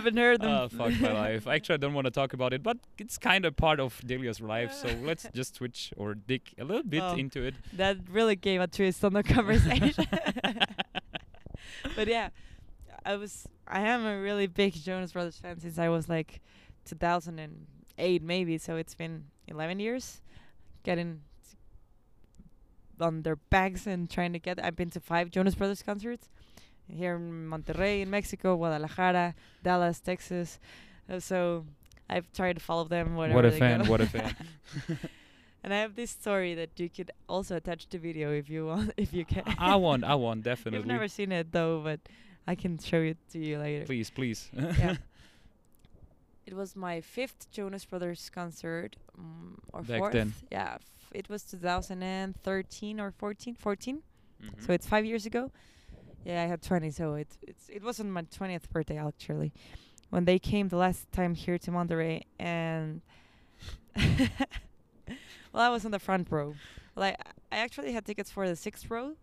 Haven't 0.04 0.18
heard 0.18 0.42
them. 0.42 0.50
Oh 0.52 0.68
fuck 0.68 1.00
my 1.00 1.14
life! 1.14 1.48
Actually, 1.48 1.76
I 1.76 1.78
don't 1.78 1.94
want 1.94 2.06
to 2.06 2.12
talk 2.12 2.34
about 2.34 2.52
it, 2.52 2.62
but 2.62 2.78
it's 2.98 3.18
kind 3.18 3.46
of 3.46 3.56
part 3.56 3.80
of 3.80 4.02
Delia's 4.06 4.42
life. 4.42 4.74
So 4.74 4.90
let's 5.02 5.26
just 5.34 5.56
switch 5.56 5.94
or 5.96 6.14
dig 6.14 6.42
a 6.60 6.66
little 6.66 6.84
bit 6.84 7.02
Oh. 7.02 7.16
into 7.16 7.42
it. 7.44 7.56
that 7.74 7.98
really 8.10 8.36
gave 8.36 8.60
a 8.60 8.68
twist 8.68 9.04
on 9.06 9.14
the 9.14 9.24
conversation. 9.36 10.06
but 11.96 12.08
yeah, 12.08 12.30
I 13.06 13.16
was 13.16 13.48
I 13.66 13.80
am 13.82 14.06
a 14.06 14.20
really 14.20 14.48
big 14.48 14.74
Jonas 14.74 15.14
Brothers 15.14 15.38
fan 15.38 15.60
since 15.60 15.80
I 15.80 15.88
was 15.90 16.10
like 16.10 16.42
2008 16.86 18.22
maybe. 18.24 18.58
So 18.58 18.76
it's 18.76 18.96
been 18.96 19.26
11 19.48 19.80
years 19.80 20.22
getting 20.84 21.22
on 23.00 23.22
their 23.24 23.38
backs 23.38 23.88
and 23.88 24.10
trying 24.10 24.34
to 24.34 24.40
get. 24.40 24.64
I've 24.64 24.76
been 24.76 24.90
to 24.92 25.00
five 25.00 25.32
Jonas 25.32 25.56
Brothers 25.56 25.82
concerts 25.82 26.30
here 26.88 27.16
in 27.16 27.48
Monterrey, 27.50 28.02
in 28.02 28.10
Mexico, 28.10 28.56
Guadalajara, 28.58 29.36
Dallas, 29.64 30.00
Texas. 30.00 30.60
Uh, 31.10 31.20
so 31.20 31.66
I've 32.10 32.32
tried 32.34 32.54
to 32.58 32.60
follow 32.62 32.86
them 32.86 33.16
wherever 33.16 33.36
what 33.36 33.46
a 33.46 33.50
they 33.52 33.60
fan! 33.60 33.84
go. 33.84 33.90
What 33.92 34.02
a 34.02 34.06
fan! 34.16 34.36
And 35.64 35.74
I 35.74 35.78
have 35.80 35.96
this 35.96 36.12
story 36.12 36.56
that 36.56 36.72
you 36.78 36.90
could 36.90 37.12
also 37.30 37.56
attach 37.56 37.88
to 37.90 37.98
video 37.98 38.32
if 38.34 38.50
you 38.50 38.66
want, 38.68 38.92
if 38.98 39.14
you 39.14 39.24
can. 39.26 39.44
I 39.58 39.76
want, 39.78 40.04
I 40.04 40.16
want 40.16 40.44
definitely. 40.52 40.80
You've 40.80 40.88
never 40.88 41.08
seen 41.08 41.32
it 41.32 41.52
though, 41.52 41.80
but 41.84 42.00
I 42.46 42.56
can 42.56 42.78
show 42.78 43.00
it 43.02 43.18
to 43.32 43.40
you 43.40 43.58
later. 43.60 43.86
Please, 43.86 44.10
please. 44.10 44.50
Yeah. 44.54 44.96
It 46.46 46.54
was 46.54 46.76
my 46.76 47.00
fifth 47.00 47.50
Jonas 47.52 47.86
Brothers 47.86 48.30
concert, 48.30 48.98
um, 49.18 49.58
or 49.72 49.82
Back 49.82 50.00
fourth. 50.00 50.12
then. 50.14 50.34
Yeah, 50.52 50.74
f- 50.76 51.12
it 51.14 51.30
was 51.30 51.42
2013 51.44 53.00
or 53.00 53.12
14. 53.12 53.56
14. 53.56 54.02
Mhm. 54.44 54.66
So 54.66 54.74
it's 54.74 54.86
five 54.86 55.06
years 55.06 55.26
ago. 55.26 55.52
Yeah, 56.26 56.44
I 56.44 56.46
had 56.46 56.62
20, 56.62 56.92
so 56.92 57.16
it 57.16 57.28
it's 57.42 57.70
it 57.70 57.84
wasn't 57.84 58.10
my 58.12 58.24
20th 58.24 58.70
birthday 58.70 58.98
actually, 58.98 59.52
when 60.10 60.26
they 60.26 60.40
came 60.40 60.70
the 60.70 60.78
last 60.78 61.12
time 61.12 61.36
here 61.36 61.58
to 61.58 61.72
Monterrey, 61.72 62.24
and 62.40 63.02
well, 63.96 65.64
I 65.64 65.70
was 65.70 65.86
in 65.86 65.92
the 65.92 66.00
front 66.00 66.28
row. 66.32 66.56
Well, 66.96 67.06
I 67.06 67.16
I 67.52 67.58
actually 67.58 67.92
had 67.92 68.06
tickets 68.06 68.32
for 68.32 68.48
the 68.48 68.56
sixth 68.56 68.90
row, 68.90 69.14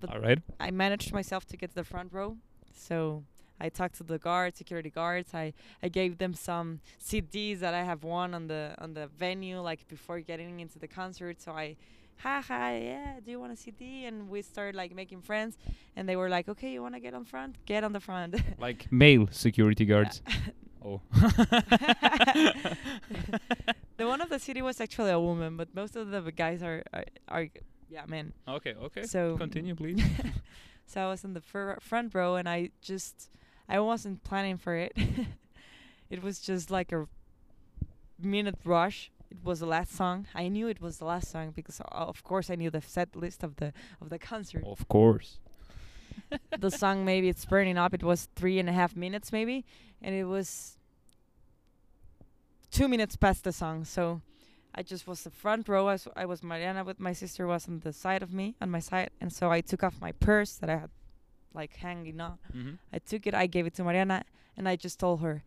but 0.00 0.10
All 0.14 0.20
right. 0.20 0.38
I 0.60 0.70
managed 0.70 1.12
myself 1.12 1.46
to 1.46 1.56
get 1.56 1.70
to 1.70 1.76
the 1.76 1.84
front 1.84 2.12
row. 2.12 2.36
So 2.74 3.24
I 3.60 3.68
talked 3.68 3.96
to 3.96 4.02
the 4.02 4.18
guards, 4.18 4.58
security 4.58 4.90
guards. 4.90 5.32
I, 5.34 5.52
I 5.82 5.88
gave 5.88 6.18
them 6.18 6.34
some 6.34 6.80
CDs 7.00 7.60
that 7.60 7.72
I 7.74 7.82
have 7.84 8.02
won 8.04 8.34
on 8.34 8.48
the 8.48 8.74
on 8.78 8.94
the 8.94 9.06
venue, 9.06 9.60
like 9.60 9.86
before 9.88 10.20
getting 10.20 10.60
into 10.60 10.78
the 10.78 10.88
concert. 10.88 11.40
So 11.40 11.52
I, 11.52 11.76
hi 12.18 12.40
hi, 12.40 12.78
yeah, 12.78 13.20
do 13.24 13.30
you 13.30 13.38
want 13.40 13.52
a 13.52 13.56
CD? 13.56 14.06
And 14.06 14.28
we 14.28 14.42
started 14.42 14.74
like 14.74 14.94
making 14.94 15.22
friends. 15.22 15.58
And 15.96 16.08
they 16.08 16.16
were 16.16 16.28
like, 16.28 16.48
okay, 16.48 16.72
you 16.72 16.82
want 16.82 16.94
to 16.94 17.00
get 17.00 17.14
on 17.14 17.24
front? 17.24 17.56
Get 17.66 17.84
on 17.84 17.92
the 17.92 18.00
front. 18.00 18.34
Like 18.58 18.90
male 18.90 19.28
security 19.30 19.84
guards. 19.84 20.22
Oh. 20.86 21.00
the 23.96 24.06
one 24.06 24.20
of 24.20 24.28
the 24.28 24.38
CD 24.38 24.60
was 24.60 24.82
actually 24.82 25.10
a 25.12 25.18
woman, 25.18 25.56
but 25.56 25.74
most 25.74 25.96
of 25.96 26.10
the 26.10 26.20
guys 26.30 26.62
are 26.62 26.82
are, 26.92 27.04
are 27.28 27.48
yeah 27.88 28.04
men. 28.06 28.34
okay. 28.46 28.74
Okay. 28.74 29.04
So 29.04 29.38
Continue, 29.38 29.74
please. 29.74 30.02
so 30.86 31.00
I 31.00 31.08
was 31.08 31.24
in 31.24 31.32
the 31.32 31.40
fir- 31.40 31.78
front 31.80 32.14
row, 32.14 32.36
and 32.36 32.46
I 32.46 32.68
just 32.82 33.30
I 33.66 33.80
wasn't 33.80 34.24
planning 34.24 34.58
for 34.58 34.76
it. 34.76 34.92
it 36.10 36.22
was 36.22 36.38
just 36.40 36.70
like 36.70 36.92
a 36.92 37.06
minute 38.20 38.58
rush. 38.62 39.10
It 39.30 39.38
was 39.42 39.60
the 39.60 39.66
last 39.66 39.94
song. 39.94 40.26
I 40.34 40.48
knew 40.48 40.68
it 40.68 40.80
was 40.80 40.98
the 40.98 41.04
last 41.04 41.30
song 41.30 41.52
because 41.54 41.80
uh, 41.80 41.84
of 41.90 42.22
course 42.22 42.50
I 42.50 42.54
knew 42.54 42.70
the 42.70 42.80
set 42.80 43.16
list 43.16 43.42
of 43.42 43.56
the 43.56 43.72
of 44.00 44.10
the 44.10 44.18
concert. 44.18 44.62
of 44.66 44.86
course. 44.88 45.38
the 46.58 46.70
song 46.70 47.04
maybe 47.04 47.28
it's 47.28 47.44
burning 47.44 47.78
up. 47.78 47.94
It 47.94 48.02
was 48.02 48.28
three 48.36 48.58
and 48.58 48.68
a 48.68 48.72
half 48.72 48.94
minutes 48.94 49.32
maybe, 49.32 49.64
and 50.00 50.14
it 50.14 50.24
was 50.24 50.76
two 52.70 52.88
minutes 52.88 53.16
past 53.16 53.44
the 53.44 53.52
song. 53.52 53.84
So 53.84 54.20
I 54.74 54.82
just 54.82 55.06
was 55.06 55.22
the 55.22 55.30
front 55.30 55.68
row. 55.68 55.86
I 55.88 55.92
was, 55.92 56.08
I 56.16 56.26
was 56.26 56.42
Mariana 56.42 56.84
with 56.84 56.98
my 56.98 57.12
sister 57.12 57.46
was 57.46 57.68
on 57.68 57.80
the 57.80 57.92
side 57.92 58.22
of 58.22 58.32
me 58.32 58.56
on 58.60 58.70
my 58.70 58.80
side, 58.80 59.10
and 59.20 59.32
so 59.32 59.50
I 59.50 59.60
took 59.60 59.82
off 59.82 60.00
my 60.00 60.12
purse 60.12 60.54
that 60.56 60.68
I 60.68 60.76
had 60.76 60.90
like 61.54 61.76
hanging 61.76 62.20
on. 62.20 62.38
Mm-hmm. 62.54 62.72
I 62.92 62.98
took 62.98 63.26
it. 63.26 63.34
I 63.34 63.46
gave 63.46 63.66
it 63.66 63.74
to 63.74 63.84
Mariana, 63.84 64.24
and 64.56 64.68
I 64.68 64.76
just 64.76 64.98
told 64.98 65.20
her, 65.20 65.44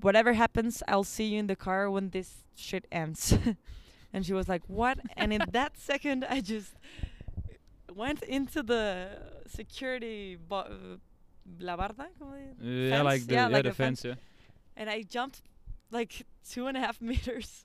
"Whatever 0.00 0.32
happens, 0.34 0.82
I'll 0.88 1.04
see 1.04 1.24
you 1.32 1.38
in 1.38 1.46
the 1.46 1.56
car 1.56 1.90
when 1.90 2.10
this 2.10 2.44
shit 2.54 2.86
ends." 2.92 3.36
and 4.12 4.24
she 4.26 4.32
was 4.32 4.48
like, 4.48 4.62
"What?" 4.68 4.98
and 5.16 5.32
in 5.32 5.42
that 5.52 5.76
second, 5.90 6.24
I 6.28 6.40
just 6.40 6.74
went 7.94 8.22
into 8.22 8.62
the 8.62 9.08
security 9.46 10.36
bo- 10.36 10.98
la 11.60 11.76
barda, 11.76 12.06
¿cómo 12.20 12.32
di- 12.60 12.88
yeah, 12.90 13.02
like 13.02 13.26
the 13.26 13.34
Yeah, 13.34 13.48
yeah, 13.48 13.54
like 13.56 13.64
the 13.64 13.72
fence. 13.74 14.02
fence. 14.02 14.18
and 14.76 14.90
I 14.90 15.02
jumped 15.02 15.42
like 15.90 16.26
two 16.48 16.66
and 16.66 16.76
a 16.76 16.80
half 16.80 17.00
meters 17.10 17.64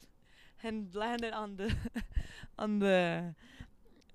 and 0.63 0.93
landed 0.95 1.33
on 1.33 1.57
the 1.57 1.73
on 2.57 2.79
the 2.79 3.35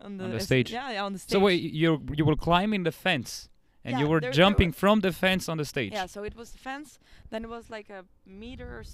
on 0.00 0.16
the, 0.18 0.24
On 0.24 0.31
the 0.31 0.40
stage. 0.40 0.70
Yeah, 0.72 0.92
yeah, 0.92 1.05
on 1.05 1.12
the 1.14 1.18
stage. 1.18 1.33
So 1.33 1.40
wait, 1.40 1.61
you 1.62 2.02
you 2.14 2.24
were 2.24 2.37
climbing 2.37 2.85
the 2.85 2.92
fence, 2.92 3.48
and 3.87 3.92
Yeah, 3.94 4.01
you 4.03 4.09
were 4.12 4.20
there- 4.20 4.33
jumping 4.40 4.72
from 4.72 4.96
the 5.01 5.12
fence 5.12 5.44
on 5.49 5.57
the 5.59 5.64
stage. 5.64 5.92
Yeah, 5.92 6.07
so 6.07 6.25
it 6.25 6.35
was 6.40 6.49
the 6.51 6.59
fence. 6.59 6.99
Then 7.31 7.44
it 7.44 7.51
was 7.57 7.70
like 7.70 7.88
a 7.99 8.05
meters, 8.27 8.90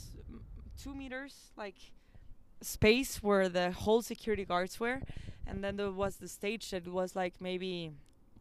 two 0.83 0.95
meters, 0.95 1.35
like 1.57 1.79
space 2.61 3.23
where 3.27 3.49
the 3.49 3.73
whole 3.73 4.03
security 4.03 4.45
guards 4.45 4.79
were, 4.79 4.99
and 5.49 5.57
then 5.65 5.77
there 5.77 5.91
was 5.91 6.17
the 6.17 6.29
stage 6.29 6.71
that 6.71 6.87
was 6.87 7.17
like 7.17 7.35
maybe 7.41 7.91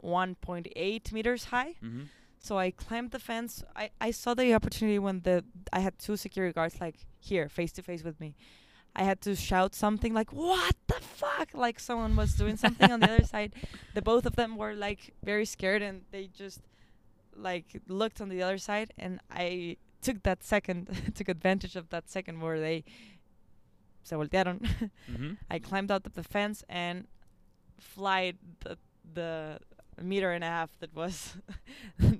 1.8 0.02 1.12
meters 1.12 1.44
high. 1.46 1.74
Mm-hmm. 1.82 2.02
So 2.40 2.58
I 2.58 2.70
climbed 2.72 3.12
the 3.12 3.18
fence. 3.18 3.62
I, 3.76 3.90
I 4.00 4.10
saw 4.10 4.34
the 4.34 4.52
opportunity 4.54 4.98
when 4.98 5.20
the 5.20 5.44
I 5.72 5.80
had 5.80 5.98
two 5.98 6.16
security 6.16 6.52
guards 6.52 6.80
like 6.80 6.96
here 7.18 7.48
face 7.48 7.72
to 7.72 7.82
face 7.82 8.02
with 8.02 8.18
me. 8.20 8.34
I 8.94 9.04
had 9.04 9.20
to 9.22 9.34
shout 9.34 9.74
something 9.74 10.12
like 10.12 10.32
"What 10.32 10.76
the 10.86 11.00
fuck!" 11.00 11.50
Like 11.54 11.80
someone 11.80 12.14
was 12.16 12.34
doing 12.34 12.56
something 12.56 12.90
on 12.90 13.00
the 13.00 13.10
other 13.10 13.24
side. 13.34 13.54
The 13.94 14.02
both 14.02 14.26
of 14.26 14.36
them 14.36 14.56
were 14.56 14.74
like 14.74 15.14
very 15.22 15.46
scared 15.46 15.82
and 15.82 16.02
they 16.10 16.28
just 16.28 16.60
like 17.34 17.80
looked 17.88 18.20
on 18.20 18.28
the 18.28 18.42
other 18.42 18.58
side 18.58 18.92
and 18.98 19.18
I 19.30 19.78
took 20.02 20.22
that 20.24 20.42
second 20.42 20.88
took 21.14 21.28
advantage 21.28 21.76
of 21.76 21.88
that 21.90 22.10
second 22.10 22.40
where 22.40 22.60
they 22.60 22.84
se 24.02 24.16
voltearon. 24.16 24.60
Mm-hmm. 25.10 25.32
I 25.50 25.58
climbed 25.58 25.90
out 25.90 26.06
of 26.06 26.14
the 26.14 26.24
fence 26.24 26.64
and 26.68 27.06
flied 27.78 28.36
the 28.60 28.76
the 29.14 29.58
meter 30.00 30.32
and 30.32 30.42
a 30.44 30.46
half 30.46 30.70
that 30.80 30.94
was 30.94 31.36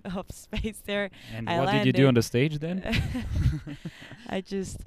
of 0.05 0.31
space 0.31 0.81
there. 0.85 1.11
And 1.35 1.49
I 1.49 1.61
what 1.61 1.73
did 1.73 1.87
you 1.87 1.93
do 1.93 2.07
on 2.09 2.15
the 2.15 2.23
stage 2.23 2.59
then? 2.59 2.83
I 4.29 4.41
just 4.41 4.79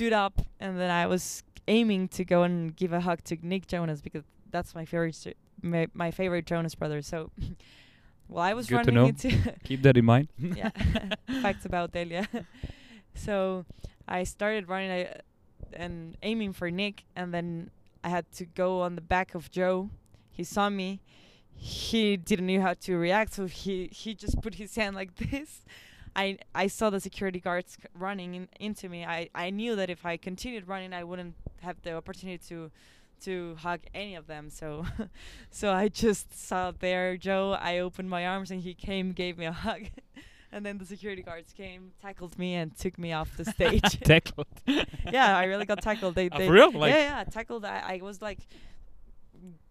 stood 0.00 0.12
up 0.14 0.40
and 0.58 0.80
then 0.80 0.90
I 0.90 1.06
was 1.06 1.42
aiming 1.68 2.08
to 2.08 2.24
go 2.24 2.42
and 2.42 2.74
give 2.74 2.94
a 2.94 3.00
hug 3.00 3.22
to 3.24 3.36
Nick 3.42 3.66
Jonas 3.66 4.00
because 4.00 4.24
that's 4.50 4.74
my 4.74 4.86
favorite 4.86 5.36
my, 5.60 5.88
my 5.92 6.10
favorite 6.10 6.46
Jonas 6.46 6.74
brother. 6.74 7.02
So 7.02 7.30
well, 8.28 8.42
I 8.42 8.54
was 8.54 8.66
Good 8.66 8.84
to 8.84 8.92
running 8.92 8.94
know. 8.94 9.04
into 9.04 9.54
Keep 9.64 9.82
that 9.82 9.98
in 9.98 10.06
mind. 10.06 10.28
yeah 10.38 10.70
facts 11.42 11.66
about 11.66 11.92
Delia. 11.92 12.26
so 13.14 13.66
I 14.08 14.24
started 14.24 14.70
running 14.70 14.90
I, 14.90 15.20
and 15.74 16.16
aiming 16.22 16.54
for 16.54 16.70
Nick, 16.70 17.04
and 17.14 17.34
then 17.34 17.70
I 18.02 18.08
had 18.08 18.24
to 18.38 18.46
go 18.46 18.80
on 18.80 18.94
the 18.94 19.02
back 19.02 19.34
of 19.34 19.50
Joe. 19.50 19.90
He 20.32 20.44
saw 20.44 20.70
me. 20.70 21.02
He 21.52 22.16
didn't 22.16 22.46
know 22.46 22.62
how 22.62 22.72
to 22.72 22.96
react, 22.96 23.34
so 23.34 23.46
he 23.46 23.90
he 23.92 24.14
just 24.14 24.40
put 24.40 24.54
his 24.54 24.74
hand 24.76 24.96
like 24.96 25.16
this. 25.16 25.60
I 26.16 26.38
I 26.54 26.66
saw 26.66 26.90
the 26.90 27.00
security 27.00 27.40
guards 27.40 27.76
running 27.94 28.34
in, 28.34 28.48
into 28.58 28.88
me. 28.88 29.04
I 29.04 29.28
I 29.34 29.50
knew 29.50 29.76
that 29.76 29.90
if 29.90 30.04
I 30.04 30.16
continued 30.16 30.68
running, 30.68 30.92
I 30.92 31.04
wouldn't 31.04 31.34
have 31.62 31.80
the 31.82 31.94
opportunity 31.94 32.38
to 32.48 32.70
to 33.22 33.56
hug 33.56 33.80
any 33.94 34.14
of 34.14 34.26
them. 34.26 34.50
So 34.50 34.86
so 35.50 35.72
I 35.72 35.88
just 35.88 36.38
saw 36.38 36.72
there 36.72 37.16
Joe. 37.16 37.56
I 37.60 37.78
opened 37.78 38.10
my 38.10 38.26
arms 38.26 38.50
and 38.50 38.62
he 38.62 38.74
came, 38.74 39.12
gave 39.12 39.38
me 39.38 39.46
a 39.46 39.52
hug. 39.52 39.82
And 40.52 40.66
then 40.66 40.78
the 40.78 40.84
security 40.84 41.22
guards 41.22 41.52
came, 41.52 41.92
tackled 42.02 42.36
me, 42.36 42.54
and 42.54 42.76
took 42.76 42.98
me 42.98 43.12
off 43.12 43.36
the 43.36 43.44
stage. 43.52 44.00
Tackled. 44.00 44.48
yeah, 44.66 45.38
I 45.38 45.44
really 45.44 45.64
got 45.64 45.80
tackled. 45.80 46.16
They, 46.16 46.28
they 46.28 46.48
for 46.48 46.52
real? 46.52 46.72
Like 46.72 46.92
yeah, 46.92 47.18
yeah, 47.18 47.24
tackled. 47.24 47.64
I, 47.64 47.98
I 48.00 48.00
was 48.02 48.20
like, 48.20 48.40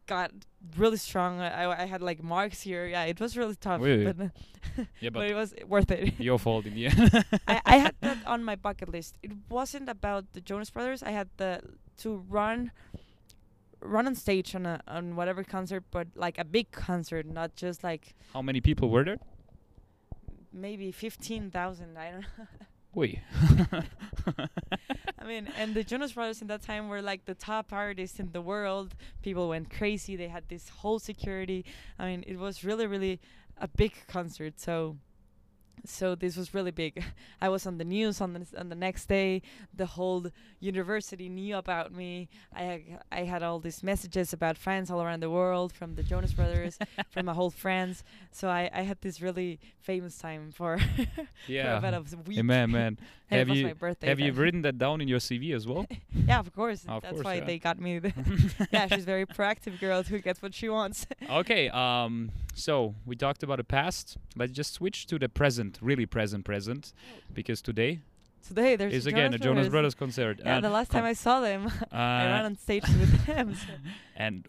got 0.09 0.31
really 0.75 0.97
strong. 0.97 1.39
I, 1.39 1.83
I 1.83 1.85
had 1.85 2.01
like 2.01 2.19
marks 2.23 2.59
here. 2.61 2.85
Yeah, 2.87 3.03
it 3.05 3.19
was 3.19 3.37
really 3.37 3.55
tough, 3.55 3.79
but 3.81 3.87
yeah, 4.99 5.09
but 5.13 5.13
but 5.13 5.25
it 5.29 5.35
was 5.35 5.53
worth 5.67 5.91
it. 5.91 6.19
your 6.19 6.39
fault 6.39 6.65
in 6.65 6.73
the 6.73 6.85
end. 6.89 7.25
I, 7.47 7.61
I 7.65 7.77
had 7.77 7.95
that 8.01 8.17
on 8.25 8.43
my 8.43 8.55
bucket 8.55 8.89
list. 8.89 9.15
It 9.21 9.31
wasn't 9.49 9.87
about 9.89 10.23
the 10.33 10.41
Jonas 10.41 10.69
Brothers. 10.71 11.01
I 11.03 11.11
had 11.11 11.29
the 11.37 11.61
to 12.03 12.23
run 12.29 12.71
run 13.81 14.07
on 14.07 14.15
stage 14.15 14.55
on 14.55 14.65
a 14.65 14.81
on 14.87 15.15
whatever 15.15 15.43
concert, 15.43 15.83
but 15.91 16.07
like 16.15 16.37
a 16.37 16.45
big 16.45 16.71
concert, 16.71 17.25
not 17.25 17.55
just 17.55 17.83
like 17.83 18.15
How 18.33 18.41
many 18.41 18.61
people 18.61 18.89
were 18.89 19.05
there? 19.05 19.19
maybe 20.51 20.91
fifteen 20.91 21.51
thousand. 21.51 21.97
I 21.97 22.11
don't 22.11 22.21
know. 22.21 22.45
I 25.19 25.25
mean, 25.25 25.47
and 25.57 25.75
the 25.75 25.83
Jonas 25.83 26.13
Brothers 26.13 26.41
in 26.41 26.47
that 26.47 26.61
time 26.61 26.89
were 26.89 27.01
like 27.01 27.25
the 27.25 27.35
top 27.35 27.71
artists 27.71 28.19
in 28.19 28.31
the 28.31 28.41
world. 28.41 28.95
People 29.21 29.49
went 29.49 29.69
crazy. 29.69 30.15
They 30.15 30.27
had 30.27 30.49
this 30.49 30.69
whole 30.69 30.99
security. 30.99 31.65
I 31.97 32.07
mean, 32.07 32.23
it 32.27 32.37
was 32.37 32.63
really, 32.63 32.87
really 32.87 33.19
a 33.57 33.67
big 33.67 33.93
concert. 34.07 34.59
So, 34.59 34.97
so 35.85 36.15
this 36.15 36.35
was 36.37 36.53
really 36.53 36.71
big. 36.71 37.03
I 37.41 37.49
was 37.49 37.65
on 37.65 37.77
the 37.77 37.85
news 37.85 38.21
on 38.21 38.33
the 38.33 38.45
on 38.57 38.69
the 38.69 38.75
next 38.75 39.07
day. 39.07 39.41
The 39.73 39.85
whole 39.85 40.27
university 40.59 41.29
knew 41.29 41.55
about 41.55 41.93
me. 41.93 42.29
I 42.53 42.63
had, 42.63 42.81
I 43.11 43.23
had 43.23 43.43
all 43.43 43.59
these 43.59 43.83
messages 43.83 44.33
about 44.33 44.57
fans 44.57 44.91
all 44.91 45.01
around 45.01 45.21
the 45.21 45.29
world 45.29 45.71
from 45.73 45.95
the 45.95 46.03
Jonas 46.03 46.33
Brothers, 46.33 46.77
from 47.09 47.25
my 47.25 47.33
whole 47.33 47.49
friends. 47.49 48.03
So 48.31 48.49
I, 48.49 48.69
I 48.73 48.81
had 48.81 49.01
this 49.01 49.21
really 49.21 49.59
famous 49.79 50.17
time 50.17 50.51
for, 50.51 50.77
for 51.15 51.27
yeah. 51.47 51.77
about 51.77 51.93
a 51.93 52.01
week. 52.27 52.37
Hey, 52.37 52.41
man, 52.41 52.71
man. 52.71 52.97
Have 53.29 53.49
you 53.49 53.67
my 53.67 53.73
birthday. 53.73 54.07
have 54.07 54.19
you 54.19 54.33
written 54.33 54.63
that 54.63 54.77
down 54.79 55.01
in 55.01 55.07
your 55.07 55.19
CV 55.19 55.55
as 55.55 55.67
well? 55.67 55.85
Yeah, 56.27 56.39
of 56.39 56.53
course. 56.53 56.83
Of 56.87 57.03
That's 57.03 57.13
course, 57.13 57.25
why 57.25 57.35
yeah. 57.35 57.45
they 57.45 57.59
got 57.59 57.79
me. 57.79 58.01
Yeah, 58.71 58.87
she's 58.87 59.05
very 59.05 59.25
proactive 59.25 59.79
girl 59.79 60.03
who 60.03 60.19
gets 60.19 60.41
what 60.41 60.53
she 60.53 60.67
wants. 60.69 61.05
okay. 61.29 61.69
Um. 61.69 62.31
So 62.55 62.95
we 63.05 63.15
talked 63.15 63.43
about 63.43 63.57
the 63.57 63.63
past. 63.63 64.17
Let's 64.35 64.51
just 64.51 64.73
switch 64.73 65.05
to 65.07 65.19
the 65.19 65.29
present, 65.29 65.68
really 65.81 66.05
present, 66.05 66.45
present, 66.45 66.93
because 67.33 67.61
today 67.61 67.99
Today 68.47 68.75
there's 68.75 68.93
is 68.93 69.05
again 69.05 69.33
a 69.33 69.37
Jonas 69.37 69.67
Brothers 69.67 69.95
concert. 69.95 70.39
Yeah, 70.39 70.55
and 70.55 70.65
the 70.65 70.69
last 70.69 70.91
time 70.91 71.03
I 71.03 71.13
saw 71.13 71.41
them, 71.41 71.71
I 71.91 72.23
uh, 72.23 72.25
ran 72.25 72.45
on 72.45 72.57
stage 72.57 72.83
with 72.83 73.25
them. 73.25 73.55
so 73.67 73.73
and 74.15 74.47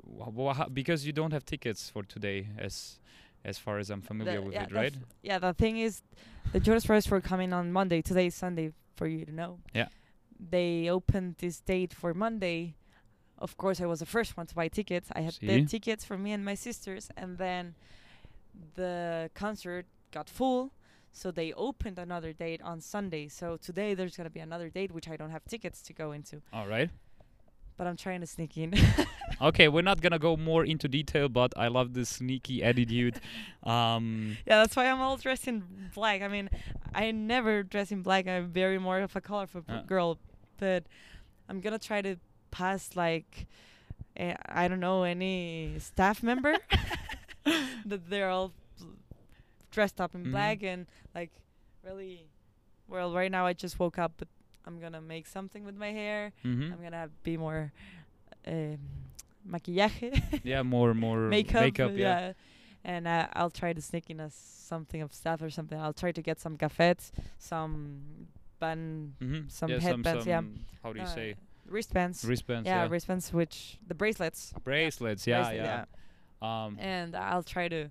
because 0.72 1.06
you 1.06 1.12
don't 1.12 1.32
have 1.32 1.44
tickets 1.44 1.90
for 1.90 2.02
today, 2.02 2.48
as 2.58 2.98
as 3.44 3.58
far 3.58 3.78
as 3.78 3.90
I'm 3.90 4.02
familiar 4.02 4.40
the- 4.40 4.42
with 4.42 4.54
yeah, 4.54 4.64
it, 4.64 4.72
right? 4.72 4.94
yeah, 5.22 5.38
the 5.38 5.52
thing 5.52 5.78
is, 5.78 6.02
the 6.52 6.60
Jonas 6.60 6.86
Brothers 6.86 7.10
were 7.10 7.20
coming 7.20 7.52
on 7.52 7.72
Monday. 7.72 8.00
Today 8.02 8.26
is 8.26 8.34
Sunday, 8.34 8.72
for 8.96 9.06
you 9.06 9.24
to 9.24 9.32
know. 9.32 9.58
Yeah. 9.74 9.88
They 10.38 10.88
opened 10.88 11.36
this 11.38 11.60
date 11.60 11.92
for 11.92 12.14
Monday. 12.14 12.76
Of 13.38 13.56
course, 13.56 13.80
I 13.80 13.86
was 13.86 14.00
the 14.00 14.06
first 14.06 14.36
one 14.36 14.46
to 14.46 14.54
buy 14.54 14.68
tickets. 14.68 15.08
I 15.12 15.22
had 15.22 15.34
the 15.40 15.64
tickets 15.64 16.04
for 16.04 16.16
me 16.18 16.32
and 16.32 16.44
my 16.44 16.54
sisters, 16.54 17.10
and 17.16 17.38
then 17.38 17.74
the 18.74 19.30
concert 19.34 19.86
got 20.10 20.28
full. 20.28 20.72
So 21.12 21.30
they 21.30 21.52
opened 21.52 21.98
another 21.98 22.32
date 22.32 22.62
on 22.62 22.80
Sunday. 22.80 23.28
So 23.28 23.56
today 23.56 23.94
there's 23.94 24.16
gonna 24.16 24.30
be 24.30 24.40
another 24.40 24.68
date 24.70 24.92
which 24.92 25.08
I 25.08 25.16
don't 25.16 25.30
have 25.30 25.44
tickets 25.44 25.82
to 25.82 25.92
go 25.92 26.12
into, 26.12 26.40
All 26.52 26.66
right. 26.66 26.88
but 27.76 27.86
I'm 27.86 27.96
trying 27.96 28.20
to 28.20 28.26
sneak 28.26 28.56
in. 28.56 28.74
Okay, 29.42 29.68
we're 29.68 29.82
not 29.82 30.02
gonna 30.02 30.18
go 30.18 30.36
more 30.36 30.64
into 30.66 30.86
detail, 30.88 31.28
but 31.28 31.52
I 31.56 31.68
love 31.68 31.94
this 31.94 32.08
sneaky 32.10 32.62
attitude. 32.62 33.20
Um, 33.62 34.36
Yeah, 34.46 34.58
that's 34.58 34.74
why 34.76 34.86
I'm 34.86 35.00
all 35.00 35.16
dressed 35.16 35.46
in 35.48 35.62
black. 35.94 36.20
I 36.22 36.28
mean, 36.28 36.50
I 36.94 37.10
never 37.12 37.62
dress 37.62 37.90
in 37.92 38.02
black. 38.02 38.26
I'm 38.26 38.48
very 38.48 38.78
more 38.78 39.00
of 39.00 39.14
a 39.16 39.20
colorful 39.20 39.62
Uh. 39.68 39.82
girl, 39.82 40.18
but 40.58 40.84
I'm 41.48 41.60
gonna 41.60 41.78
try 41.78 42.02
to 42.02 42.16
pass 42.50 42.96
like 42.96 43.46
uh, 44.18 44.34
I 44.46 44.68
don't 44.68 44.80
know 44.80 45.04
any 45.04 45.74
staff 45.78 46.22
member 46.22 46.56
that 47.86 48.10
they're 48.10 48.28
all 48.30 48.52
dressed 49.70 50.00
up 50.00 50.14
in 50.14 50.24
Mhm. 50.26 50.30
black 50.30 50.62
and 50.62 50.86
like 51.14 51.30
really. 51.84 52.26
Well, 52.88 53.12
right 53.14 53.30
now 53.30 53.46
I 53.46 53.52
just 53.52 53.78
woke 53.78 53.98
up, 53.98 54.12
but 54.16 54.28
I'm 54.66 54.80
gonna 54.80 55.00
make 55.00 55.26
something 55.26 55.64
with 55.64 55.76
my 55.76 55.92
hair. 55.92 56.32
mhm. 56.44 56.72
I'm 56.72 56.82
gonna 56.82 57.08
be 57.22 57.36
more 57.36 57.72
um, 58.46 58.78
maquillaje. 59.48 60.40
Yeah, 60.44 60.62
more 60.62 60.94
more 60.94 61.28
makeup. 61.36 61.62
makeup 61.62 61.92
yeah. 61.94 62.20
yeah. 62.20 62.32
And 62.82 63.06
uh, 63.06 63.26
I'll 63.34 63.50
try 63.50 63.72
to 63.74 63.80
sneak 63.82 64.08
in 64.10 64.20
a 64.20 64.30
something 64.30 65.02
of 65.02 65.12
stuff 65.12 65.42
or 65.42 65.50
something. 65.50 65.78
I'll 65.78 65.92
try 65.92 66.12
to 66.12 66.22
get 66.22 66.40
some 66.40 66.56
cafets, 66.56 67.12
some 67.38 68.26
bun, 68.58 69.14
Mm-hmm. 69.20 69.48
Some 69.48 69.70
yeah, 69.70 69.80
headbands, 69.80 70.24
some, 70.24 70.28
yeah. 70.28 70.42
How 70.82 70.92
do 70.92 70.98
you 70.98 71.04
uh, 71.04 71.14
say? 71.14 71.34
wristbands. 71.66 72.24
Wristbands. 72.24 72.66
yeah, 72.66 72.84
Yeah. 72.84 72.88
wristbands, 72.90 73.32
which 73.32 73.78
the 73.86 73.94
bracelets. 73.94 74.52
Bracelets. 74.64 75.26
Yeah, 75.26 75.42
bracelet, 75.42 75.64
yeah. 75.64 75.84
Um, 76.66 76.76
And 76.80 77.14
I'll 77.14 77.42
try 77.44 77.68
to. 77.68 77.90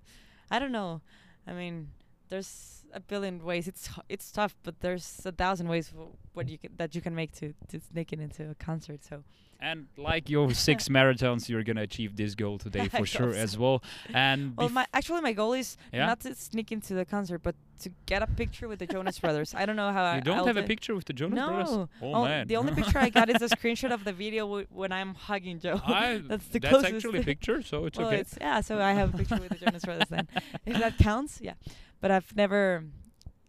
I 0.50 0.58
don't 0.58 0.72
know. 0.72 1.00
I 1.46 1.52
mean, 1.52 1.88
there's 2.28 2.84
a 2.92 3.00
billion 3.00 3.44
ways. 3.44 3.68
It's 3.68 3.90
it's 4.08 4.30
tough, 4.30 4.56
but 4.62 4.80
there's 4.80 5.20
a 5.24 5.32
thousand 5.32 5.68
ways 5.68 5.92
what 6.32 6.48
you 6.48 6.58
can, 6.58 6.70
that 6.76 6.94
you 6.94 7.00
can 7.00 7.14
make 7.14 7.32
to 7.32 7.52
to 7.68 7.80
sneak 7.80 8.12
it 8.12 8.20
into 8.20 8.50
a 8.50 8.54
concert. 8.54 9.04
So 9.04 9.24
and 9.60 9.86
like 9.96 10.28
your 10.30 10.50
six 10.68 10.88
marathons, 10.88 11.48
you're 11.48 11.62
gonna 11.62 11.82
achieve 11.82 12.16
this 12.16 12.34
goal 12.34 12.58
today 12.58 12.88
for 12.98 13.06
sure 13.06 13.34
as 13.34 13.56
well. 13.58 13.82
And 14.14 14.56
Well, 14.56 14.68
my 14.68 14.86
actually 14.94 15.20
my 15.20 15.32
goal 15.32 15.52
is 15.52 15.76
Yeah? 15.92 16.06
not 16.06 16.20
to 16.20 16.34
sneak 16.34 16.72
into 16.72 16.94
the 16.94 17.04
concert, 17.04 17.38
but 17.42 17.54
to 17.80 17.90
get 18.06 18.22
a 18.22 18.26
picture 18.26 18.68
with 18.68 18.78
the 18.78 18.86
Jonas 18.86 19.18
Brothers. 19.18 19.54
I 19.54 19.64
don't 19.66 19.76
know 19.76 19.90
how 19.92 20.02
I. 20.04 20.16
you 20.16 20.20
don't 20.22 20.38
I'll 20.38 20.46
have 20.46 20.56
a 20.56 20.62
picture 20.64 20.94
with 20.94 21.06
the 21.06 21.12
Jonas 21.14 21.36
no. 21.36 21.48
Brothers. 21.48 21.88
Oh 22.02 22.14
Oh, 22.14 22.24
man, 22.24 22.46
The 22.48 22.56
only 22.56 22.74
picture 22.74 22.98
I 22.98 23.08
got 23.10 23.30
is 23.30 23.40
a 23.42 23.48
screenshot 23.48 23.90
of 23.92 24.04
the 24.04 24.12
video 24.12 24.44
w- 24.46 24.66
when 24.70 24.92
I'm 24.92 25.14
hugging 25.14 25.60
Joe. 25.60 25.80
I, 25.84 26.20
That's 26.26 26.46
the 26.48 26.58
that's 26.58 26.72
closest 26.72 26.94
actually 26.94 27.20
a 27.20 27.22
picture, 27.22 27.62
so 27.62 27.86
it's 27.86 27.98
well, 27.98 28.08
okay. 28.08 28.18
it's 28.20 28.36
yeah. 28.40 28.60
So 28.60 28.80
I 28.80 28.92
have 28.92 29.14
a 29.14 29.16
picture 29.18 29.36
with 29.36 29.50
the 29.50 29.56
Jonas 29.64 29.84
Brothers 29.84 30.08
then, 30.10 30.28
if 30.66 30.76
that 30.78 30.98
counts. 30.98 31.40
Yeah, 31.42 31.54
but 32.00 32.10
I've 32.10 32.34
never. 32.36 32.84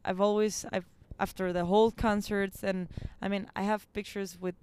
I've 0.04 0.20
always 0.22 0.66
I've 0.72 0.86
after 1.20 1.54
the 1.54 1.66
whole 1.66 1.92
concerts 1.92 2.64
and 2.64 2.88
I 3.22 3.28
mean 3.28 3.48
I 3.56 3.62
have 3.62 3.92
pictures 3.94 4.38
with 4.42 4.56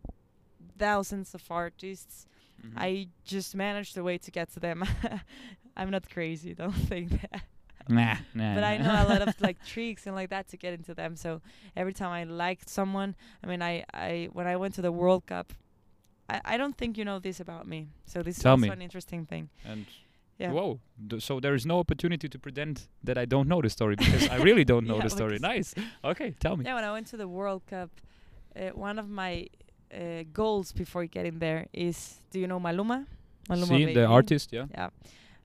thousands 0.78 1.34
of 1.34 1.42
artists. 1.50 2.26
Mhm. 2.64 2.72
I 2.76 3.08
just 3.24 3.54
managed 3.54 3.94
the 3.94 4.02
way 4.02 4.18
to 4.18 4.30
get 4.30 4.52
to 4.54 4.60
them. 4.60 4.84
I'm 5.76 5.90
not 5.90 6.08
crazy. 6.10 6.54
Don't 6.62 6.72
think 6.72 7.10
that. 7.20 7.42
nah, 7.88 8.16
nah. 8.34 8.54
but 8.54 8.64
I 8.64 8.76
know 8.78 8.92
a 9.04 9.08
lot 9.08 9.22
of 9.28 9.40
like 9.40 9.64
tricks 9.74 10.06
and 10.06 10.14
like 10.16 10.30
that 10.30 10.48
to 10.48 10.56
get 10.56 10.72
into 10.74 10.94
them. 10.94 11.16
So 11.16 11.40
every 11.76 11.92
time 11.92 12.10
I 12.10 12.24
liked 12.24 12.68
someone, 12.68 13.14
I 13.42 13.46
mean, 13.46 13.62
I, 13.62 13.84
I 13.94 14.28
when 14.32 14.46
I 14.46 14.56
went 14.56 14.74
to 14.74 14.82
the 14.82 14.90
World 14.92 15.26
Cup, 15.26 15.52
I, 16.28 16.40
I 16.44 16.56
don't 16.56 16.76
think 16.76 16.98
you 16.98 17.04
know 17.04 17.18
this 17.20 17.40
about 17.40 17.66
me. 17.66 17.88
So 18.06 18.22
this 18.22 18.38
Tell 18.38 18.54
is 18.56 18.60
me. 18.62 18.68
an 18.68 18.82
interesting 18.82 19.24
thing. 19.26 19.48
And 19.64 19.86
Yeah. 20.38 20.52
whoa, 20.52 20.80
d- 21.06 21.20
so 21.20 21.40
there 21.40 21.54
is 21.54 21.64
no 21.64 21.78
opportunity 21.78 22.28
to 22.28 22.38
pretend 22.38 22.88
that 23.04 23.16
I 23.16 23.24
don't 23.26 23.48
know 23.48 23.60
the 23.62 23.70
story 23.70 23.94
because 23.96 24.28
I 24.28 24.36
really 24.48 24.64
don't 24.64 24.86
know 24.86 24.96
Yeah, 24.98 25.04
the 25.04 25.10
story. 25.10 25.38
Nice. 25.40 25.74
Okay, 26.04 26.34
tell 26.40 26.56
me. 26.56 26.64
Yeah, 26.64 26.74
when 26.74 26.84
I 26.84 26.92
went 26.92 27.06
to 27.12 27.16
the 27.16 27.26
World 27.28 27.62
Cup, 27.66 27.90
uh, 28.56 28.70
one 28.74 28.98
of 28.98 29.08
my 29.08 29.46
uh, 29.94 30.24
goals 30.32 30.72
before 30.72 31.06
getting 31.06 31.38
there 31.38 31.66
is, 31.72 32.20
do 32.30 32.38
you 32.40 32.46
know 32.46 32.60
Maluma? 32.60 33.06
Maluma 33.48 33.66
See 33.68 33.84
Baby? 33.86 33.94
the 33.94 34.06
artist, 34.06 34.52
yeah. 34.52 34.66
Yeah. 34.72 34.90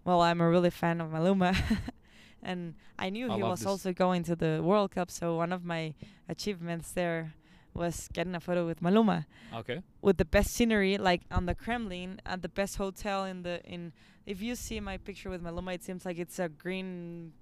Well, 0.03 0.21
I'm 0.21 0.41
a 0.41 0.49
really 0.49 0.69
fan 0.69 0.99
of 1.01 1.09
Maluma. 1.11 1.55
and 2.43 2.75
I 2.99 3.09
knew 3.09 3.31
I 3.31 3.35
he 3.37 3.43
was 3.43 3.59
this. 3.59 3.67
also 3.67 3.93
going 3.93 4.23
to 4.23 4.35
the 4.35 4.61
World 4.63 4.91
Cup, 4.91 5.09
so 5.09 5.35
one 5.37 5.53
of 5.53 5.63
my 5.63 5.93
achievements 6.27 6.91
there 6.91 7.33
was 7.73 8.07
getting 8.13 8.35
a 8.35 8.39
photo 8.39 8.67
with 8.67 8.81
Maluma 8.81 9.25
Okay. 9.51 9.81
with 10.01 10.17
the 10.17 10.25
best 10.25 10.51
scenery 10.53 10.95
like 10.99 11.21
on 11.31 11.47
the 11.47 11.55
Kremlin 11.55 12.19
at 12.23 12.43
the 12.43 12.47
best 12.49 12.75
hotel 12.77 13.23
in 13.25 13.41
the 13.41 13.63
in 13.65 13.93
if 14.27 14.43
you 14.43 14.53
see 14.55 14.79
my 14.79 14.97
picture 14.97 15.27
with 15.27 15.41
Maluma 15.43 15.73
it 15.73 15.83
seems 15.83 16.05
like 16.05 16.19
it's 16.19 16.37
a 16.37 16.49
green 16.49 17.33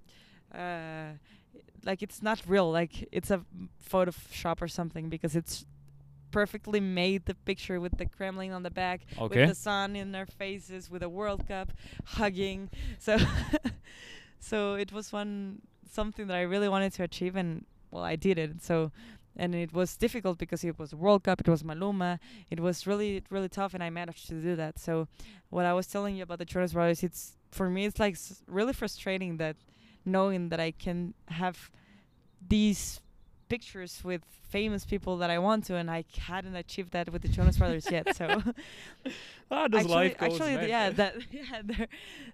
uh 0.54 1.08
like 1.84 2.02
it's 2.02 2.22
not 2.22 2.40
real 2.46 2.70
like 2.72 3.06
it's 3.12 3.30
a 3.30 3.44
photoshop 3.90 4.62
or 4.62 4.68
something 4.68 5.10
because 5.10 5.36
it's 5.36 5.66
perfectly 6.32 6.80
made 6.80 7.26
the 7.26 7.34
picture 7.34 7.78
with 7.80 7.96
the 7.98 8.06
Kremlin 8.06 8.50
on 8.52 8.62
the 8.64 8.70
back 8.70 9.02
Okay. 9.18 9.40
with 9.40 9.48
the 9.50 9.54
sun 9.54 9.94
in 9.94 10.10
their 10.12 10.26
faces 10.26 10.90
with 10.90 11.02
a 11.02 11.08
World 11.08 11.46
Cup 11.46 11.68
hugging. 12.18 12.70
So 12.98 13.16
so 14.40 14.74
it 14.74 14.92
was 14.92 15.12
one 15.12 15.60
something 15.90 16.26
that 16.26 16.36
I 16.36 16.42
really 16.42 16.68
wanted 16.68 16.92
to 16.94 17.02
achieve 17.04 17.36
and 17.36 17.64
well 17.90 18.04
I 18.04 18.16
did 18.16 18.38
it. 18.38 18.62
So 18.62 18.90
and 19.36 19.54
it 19.54 19.72
was 19.72 19.96
difficult 19.96 20.36
because 20.38 20.62
it 20.62 20.78
was 20.78 20.94
World 20.94 21.24
Cup, 21.24 21.40
it 21.40 21.48
was 21.48 21.62
Maluma. 21.62 22.18
It 22.50 22.60
was 22.60 22.86
really 22.86 23.22
really 23.30 23.48
tough 23.48 23.74
and 23.74 23.82
I 23.82 23.90
managed 23.90 24.28
to 24.28 24.34
do 24.34 24.56
that. 24.56 24.78
So 24.78 25.08
what 25.50 25.64
I 25.66 25.72
was 25.72 25.86
telling 25.86 26.16
you 26.16 26.22
about 26.24 26.38
the 26.38 26.44
Jonas 26.44 26.72
Brothers 26.72 27.02
it's 27.02 27.36
for 27.50 27.68
me 27.68 27.84
it's 27.84 28.00
like 28.00 28.14
s- 28.14 28.42
really 28.46 28.72
frustrating 28.72 29.36
that 29.38 29.56
knowing 30.04 30.48
that 30.48 30.58
I 30.60 30.70
can 30.72 31.14
have 31.28 31.70
these 32.48 33.00
pictures 33.54 33.92
with 34.10 34.22
famous 34.56 34.82
people 34.92 35.14
that 35.22 35.30
I 35.36 35.38
want 35.48 35.60
to 35.68 35.74
and 35.80 35.88
I 35.98 36.00
hadn't 36.30 36.56
achieved 36.64 36.90
that 36.96 37.06
with 37.12 37.22
the 37.26 37.28
Jonas 37.36 37.56
Brothers 37.60 37.86
yet. 37.96 38.06
So 38.20 38.26
ah, 39.50 39.68
those 39.68 39.80
actually, 39.80 39.94
life 40.02 40.14
goals, 40.18 40.32
actually, 40.40 40.56
man. 40.56 40.68
yeah, 40.74 40.86
that 41.00 41.12
yeah, 41.40 41.60
they're 41.70 41.88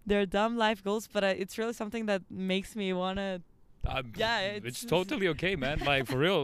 they're 0.08 0.26
dumb 0.38 0.52
life 0.66 0.80
goals, 0.88 1.04
but 1.14 1.22
uh, 1.24 1.42
it's 1.42 1.54
really 1.60 1.76
something 1.82 2.06
that 2.06 2.22
makes 2.30 2.70
me 2.80 2.86
wanna. 3.02 3.28
Um, 3.86 4.12
Yeah, 4.24 4.38
it's, 4.56 4.66
it's- 4.66 4.84
totally 4.96 5.26
okay, 5.34 5.54
man. 5.64 5.76
Like 5.92 6.04
for 6.10 6.18
real, 6.26 6.42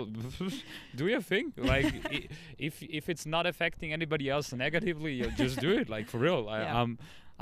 do 1.00 1.04
your 1.14 1.20
thing. 1.32 1.46
Like 1.72 1.86
i- 2.16 2.28
if 2.68 2.74
if 3.00 3.04
it's 3.12 3.26
not 3.34 3.44
affecting 3.52 3.88
anybody 3.98 4.26
else 4.34 4.46
negatively, 4.66 5.12
you 5.20 5.26
just 5.44 5.56
do 5.66 5.70
it. 5.80 5.86
Like 5.96 6.06
for 6.12 6.18
real, 6.28 6.40
I, 6.48 6.58
Yeah. 6.62 6.80
I'm 6.80 6.90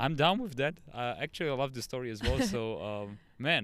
I'm 0.03 0.15
down 0.23 0.37
with 0.45 0.55
that. 0.61 0.75
Uh, 0.99 1.25
actually, 1.25 1.49
I 1.53 1.55
love 1.63 1.73
the 1.79 1.81
story 1.89 2.09
as 2.15 2.19
well. 2.25 2.39
so 2.55 2.61
um, 2.89 3.07
man, 3.37 3.63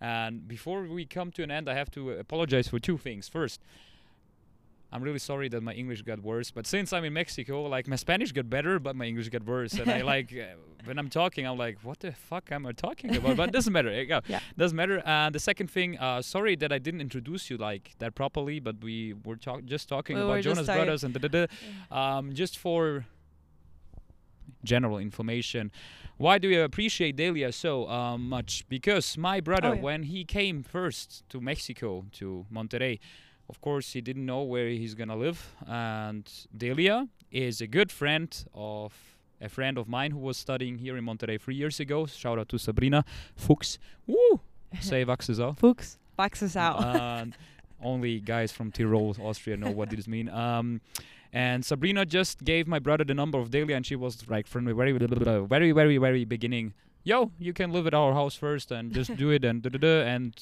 and 0.00 0.46
before 0.48 0.82
we 0.84 1.04
come 1.06 1.30
to 1.32 1.42
an 1.42 1.50
end, 1.50 1.68
I 1.68 1.74
have 1.74 1.90
to 1.92 2.10
apologize 2.12 2.68
for 2.68 2.78
two 2.78 2.98
things. 2.98 3.28
First. 3.28 3.60
I'm 4.92 5.04
really 5.04 5.20
sorry 5.20 5.48
that 5.50 5.62
my 5.62 5.72
English 5.72 6.02
got 6.02 6.20
worse. 6.20 6.50
But 6.50 6.66
since 6.66 6.92
I'm 6.92 7.04
in 7.04 7.12
Mexico, 7.12 7.62
like 7.62 7.86
my 7.86 7.94
Spanish 7.94 8.32
got 8.32 8.50
better, 8.50 8.80
but 8.80 8.96
my 8.96 9.04
English 9.04 9.28
got 9.28 9.44
worse. 9.46 9.74
And 9.74 9.88
I 9.88 10.00
like 10.14 10.32
uh, 10.32 10.56
when 10.84 10.98
I'm 10.98 11.08
talking, 11.08 11.46
I'm 11.46 11.56
like, 11.56 11.78
what 11.84 12.00
the 12.00 12.10
fuck 12.10 12.50
am 12.50 12.66
I 12.66 12.72
talking 12.72 13.14
about? 13.14 13.36
but 13.36 13.50
it 13.50 13.52
doesn't 13.52 13.72
matter. 13.72 13.88
It 13.88 14.08
Yeah. 14.26 14.40
doesn't 14.58 14.74
matter. 14.74 15.00
And 15.06 15.32
the 15.32 15.38
second 15.38 15.70
thing, 15.70 15.96
uh, 15.96 16.22
sorry 16.22 16.56
that 16.56 16.72
I 16.72 16.78
didn't 16.78 17.02
introduce 17.02 17.50
you 17.50 17.56
like 17.56 17.92
that 18.00 18.16
properly, 18.16 18.58
but 18.58 18.82
we 18.82 19.14
were 19.24 19.36
talk- 19.36 19.64
just 19.64 19.88
talking 19.88 20.16
We 20.16 20.22
about 20.22 20.42
Jonas 20.42 20.66
Brothers 20.66 21.04
and 21.04 21.14
da 21.14 21.20
da 21.28 21.46
da. 21.46 21.46
Um, 21.96 22.32
just 22.34 22.58
for 22.58 23.06
general 24.64 24.98
information. 24.98 25.70
Why 26.16 26.38
do 26.38 26.48
you 26.48 26.62
appreciate 26.62 27.16
Delia 27.16 27.52
so 27.52 27.88
uh, 27.88 28.18
much? 28.18 28.64
Because 28.68 29.16
my 29.16 29.40
brother, 29.40 29.68
Oh, 29.70 29.72
yeah. 29.74 29.80
when 29.80 30.02
he 30.04 30.24
came 30.24 30.62
first 30.62 31.24
to 31.30 31.40
Mexico, 31.40 32.04
to 32.12 32.44
Monterrey, 32.52 32.98
of 33.48 33.60
course, 33.60 33.92
he 33.92 34.00
didn't 34.00 34.26
know 34.26 34.42
where 34.42 34.68
he's 34.68 34.94
gonna 34.94 35.16
live. 35.16 35.54
And 35.66 36.30
Delia 36.56 37.08
is 37.30 37.60
a 37.60 37.66
good 37.66 37.90
friend 37.90 38.30
of 38.54 38.92
a 39.40 39.48
friend 39.48 39.78
of 39.78 39.88
mine 39.88 40.10
who 40.10 40.18
was 40.18 40.36
studying 40.36 40.76
here 40.78 40.96
in 40.98 41.04
Monterrey 41.04 41.40
three 41.40 41.54
years 41.54 41.80
ago. 41.80 42.06
Shout 42.06 42.38
out 42.38 42.48
to 42.50 42.58
Sabrina 42.58 43.04
Fuchs. 43.36 43.78
Woo! 44.06 44.40
Say 44.80 45.02
Waxes 45.04 45.40
out. 45.40 45.58
Fuchs, 45.58 45.98
us 46.18 46.56
out. 46.56 46.84
and 46.84 47.34
only 47.82 48.20
guys 48.20 48.52
from 48.52 48.70
Tyrol, 48.70 49.16
Austria 49.20 49.56
know 49.56 49.70
what 49.70 49.90
this 49.90 50.06
means. 50.06 50.30
Um, 50.30 50.80
and 51.32 51.64
Sabrina 51.64 52.04
just 52.04 52.44
gave 52.44 52.66
my 52.66 52.78
brother 52.78 53.04
the 53.04 53.14
number 53.14 53.38
of 53.38 53.50
Delia, 53.50 53.76
and 53.76 53.86
she 53.86 53.96
was 53.96 54.28
like 54.28 54.46
from 54.46 54.64
the 54.64 54.74
very, 54.74 54.92
very, 54.92 55.72
very, 55.72 55.98
very 55.98 56.24
beginning. 56.24 56.74
Yo, 57.02 57.30
you 57.38 57.52
can 57.52 57.72
live 57.72 57.86
at 57.86 57.94
our 57.94 58.12
house 58.12 58.34
first 58.34 58.70
and 58.70 58.92
just 58.92 59.16
do 59.16 59.30
it 59.30 59.42
and 59.44 59.62
da 59.62 59.70
da 59.70 59.78
da. 59.78 60.02
And 60.02 60.34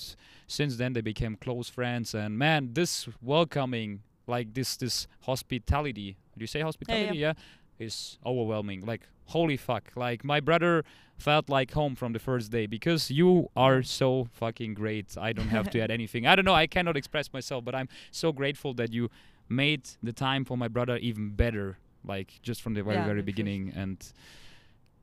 since 0.48 0.76
then 0.76 0.92
they 0.92 1.00
became 1.00 1.36
close 1.36 1.68
friends. 1.68 2.14
And 2.14 2.36
man, 2.36 2.70
this 2.72 3.08
welcoming, 3.22 4.02
like 4.26 4.54
this, 4.54 4.76
this 4.76 5.06
hospitality. 5.22 6.16
Do 6.36 6.42
you 6.42 6.48
say 6.48 6.60
hospitality? 6.60 7.18
yeah. 7.18 7.34
Is 7.78 8.18
overwhelming. 8.26 8.84
Like 8.84 9.02
holy 9.26 9.56
fuck. 9.56 9.92
Like 9.94 10.24
my 10.24 10.40
brother 10.40 10.84
felt 11.16 11.48
like 11.48 11.72
home 11.72 11.94
from 11.94 12.12
the 12.12 12.18
first 12.18 12.50
day 12.50 12.66
because 12.66 13.08
you 13.08 13.50
are 13.54 13.84
so 13.84 14.28
fucking 14.32 14.74
great. 14.74 15.16
I 15.16 15.32
don't 15.32 15.48
have 15.48 15.70
to 15.70 15.80
add 15.80 15.90
anything. 15.98 16.26
I 16.26 16.34
don't 16.34 16.44
know. 16.44 16.54
I 16.54 16.66
cannot 16.66 16.96
express 16.96 17.32
myself, 17.32 17.64
but 17.64 17.74
I'm 17.74 17.88
so 18.10 18.32
grateful 18.32 18.74
that 18.74 18.92
you 18.92 19.10
made 19.48 19.88
the 20.02 20.12
time 20.12 20.44
for 20.44 20.56
my 20.56 20.68
brother 20.68 20.96
even 20.98 21.30
better. 21.30 21.78
Like 22.04 22.38
just 22.42 22.62
from 22.62 22.74
the 22.74 22.82
very 22.82 22.96
Yeah, 22.96 23.06
very 23.06 23.20
for 23.20 23.26
sure. 23.26 23.26
beginning, 23.26 23.72
and 23.74 24.12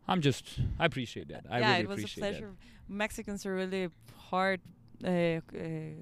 I'm 0.08 0.22
just 0.22 0.46
I 0.80 0.86
appreciate 0.86 1.28
that. 1.30 1.46
I 1.50 1.60
yeah, 1.60 1.72
really 1.72 1.84
it 1.84 1.90
was 1.90 2.04
a 2.04 2.08
pleasure. 2.20 2.52
Mexicans 2.88 3.46
are 3.46 3.56
really 3.56 3.90
hard, 4.30 4.62
uh, 5.04 5.10
uh, 5.10 5.40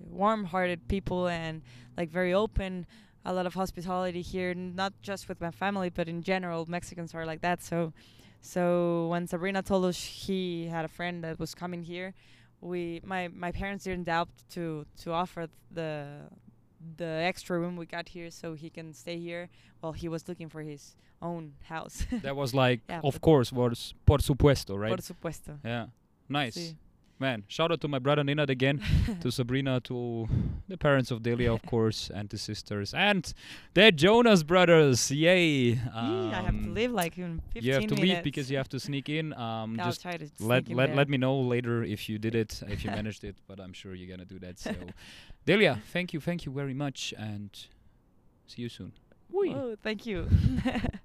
warm-hearted 0.10 0.88
people 0.88 1.28
and 1.28 1.62
like 1.98 2.10
very 2.10 2.34
open. 2.34 2.86
A 3.26 3.34
lot 3.34 3.46
of 3.46 3.54
hospitality 3.54 4.22
here, 4.22 4.54
not 4.54 4.94
just 5.02 5.30
with 5.30 5.40
my 5.40 5.52
family, 5.52 5.90
but 5.90 6.08
in 6.10 6.22
general, 6.22 6.66
Mexicans 6.68 7.16
are 7.16 7.26
like 7.26 7.40
that. 7.42 7.62
So, 7.64 7.94
so 8.42 9.08
when 9.08 9.28
Sabrina 9.28 9.62
told 9.64 9.86
us 9.86 10.04
he 10.04 10.68
had 10.68 10.84
a 10.84 10.90
friend 10.90 11.24
that 11.24 11.40
was 11.40 11.56
coming 11.56 11.84
here, 11.84 12.14
we 12.60 13.02
my 13.06 13.30
my 13.30 13.52
parents 13.52 13.86
didn't 13.86 14.04
doubt 14.06 14.30
to 14.52 14.86
to 15.04 15.12
offer 15.12 15.48
the 15.72 16.30
the 16.98 17.06
extra 17.06 17.58
room 17.60 17.76
we 17.78 17.86
got 17.86 18.10
here 18.10 18.30
so 18.32 18.54
he 18.54 18.70
can 18.70 18.94
stay 18.94 19.18
here 19.20 19.50
while 19.82 19.94
he 19.94 20.08
was 20.08 20.28
looking 20.28 20.50
for 20.50 20.62
his 20.62 20.96
own 21.22 21.54
house. 21.64 22.06
that. 22.24 22.36
Was 22.36 22.54
like, 22.54 22.82
Yeah, 22.90 23.02
of 23.04 23.22
course, 23.22 23.52
was 23.52 23.94
por 24.06 24.20
supuesto, 24.20 24.78
right? 24.78 24.90
Por 24.90 24.98
supuesto. 25.02 25.58
yeah, 25.64 25.88
nice. 26.30 26.56
Sí. 26.58 26.76
Man, 27.20 27.44
shout 27.48 27.72
out 27.72 27.80
to 27.80 27.88
my 27.88 28.00
brother 28.00 28.24
Ninad 28.24 28.50
again, 28.50 28.82
to 29.22 29.32
Sabrina, 29.32 29.80
to 29.82 30.28
the 30.68 30.78
parents 30.78 31.10
of 31.12 31.22
Delia, 31.24 31.54
of 31.54 31.62
course, 31.74 32.10
and 32.14 32.28
the 32.28 32.38
sisters, 32.38 32.94
and 32.94 33.32
the 33.76 33.92
Jonas 33.94 34.44
brothers. 34.44 35.10
Yay! 35.10 35.48
Yee, 35.48 35.80
I 35.94 36.42
have 36.42 36.46
to 36.46 36.50
Um, 36.50 36.74
leave 36.74 36.92
like 36.92 37.18
in 37.18 37.40
15 37.54 37.64
You 37.64 37.74
have 37.76 37.84
to 37.88 37.96
minutes. 37.96 38.02
leave 38.16 38.24
because 38.24 38.52
you 38.52 38.58
have 38.58 38.68
to 38.70 38.80
sneak 38.80 39.08
in. 39.08 39.32
Um, 39.34 39.80
I'll 39.80 39.86
just 39.86 40.02
try 40.02 40.18
to 40.18 40.28
let 40.40 40.66
sneak 40.66 40.72
in 40.72 40.76
let 40.76 40.96
let 40.96 41.08
me 41.08 41.18
know 41.18 41.40
later 41.40 41.84
if 41.84 42.10
you 42.10 42.18
did 42.18 42.36
it, 42.36 42.62
if 42.68 42.84
you 42.84 42.90
managed 42.92 43.24
it. 43.24 43.38
But 43.48 43.60
I'm 43.62 43.74
sure 43.74 43.94
you're 43.94 44.10
gonna 44.10 44.26
do 44.26 44.40
that. 44.40 44.60
So, 44.60 44.74
Delia, 45.46 45.82
thank 45.92 46.14
you, 46.14 46.22
thank 46.22 46.46
you 46.46 46.52
very 46.52 46.74
much, 46.74 47.14
and 47.18 47.50
see 48.48 48.62
you 48.62 48.70
soon. 48.70 48.94
Uy. 49.34 49.54
Oh, 49.54 49.76
thank 49.82 50.06
you. 50.06 50.28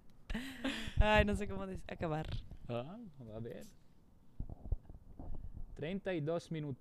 Ay, 1.01 1.25
no 1.25 1.35
sé 1.35 1.49
cómo 1.49 1.67
acabar. 1.89 2.27
Ah, 2.69 2.99
a 3.35 3.41
ver. 3.41 3.65
32 5.77 6.51
minutos. 6.53 6.77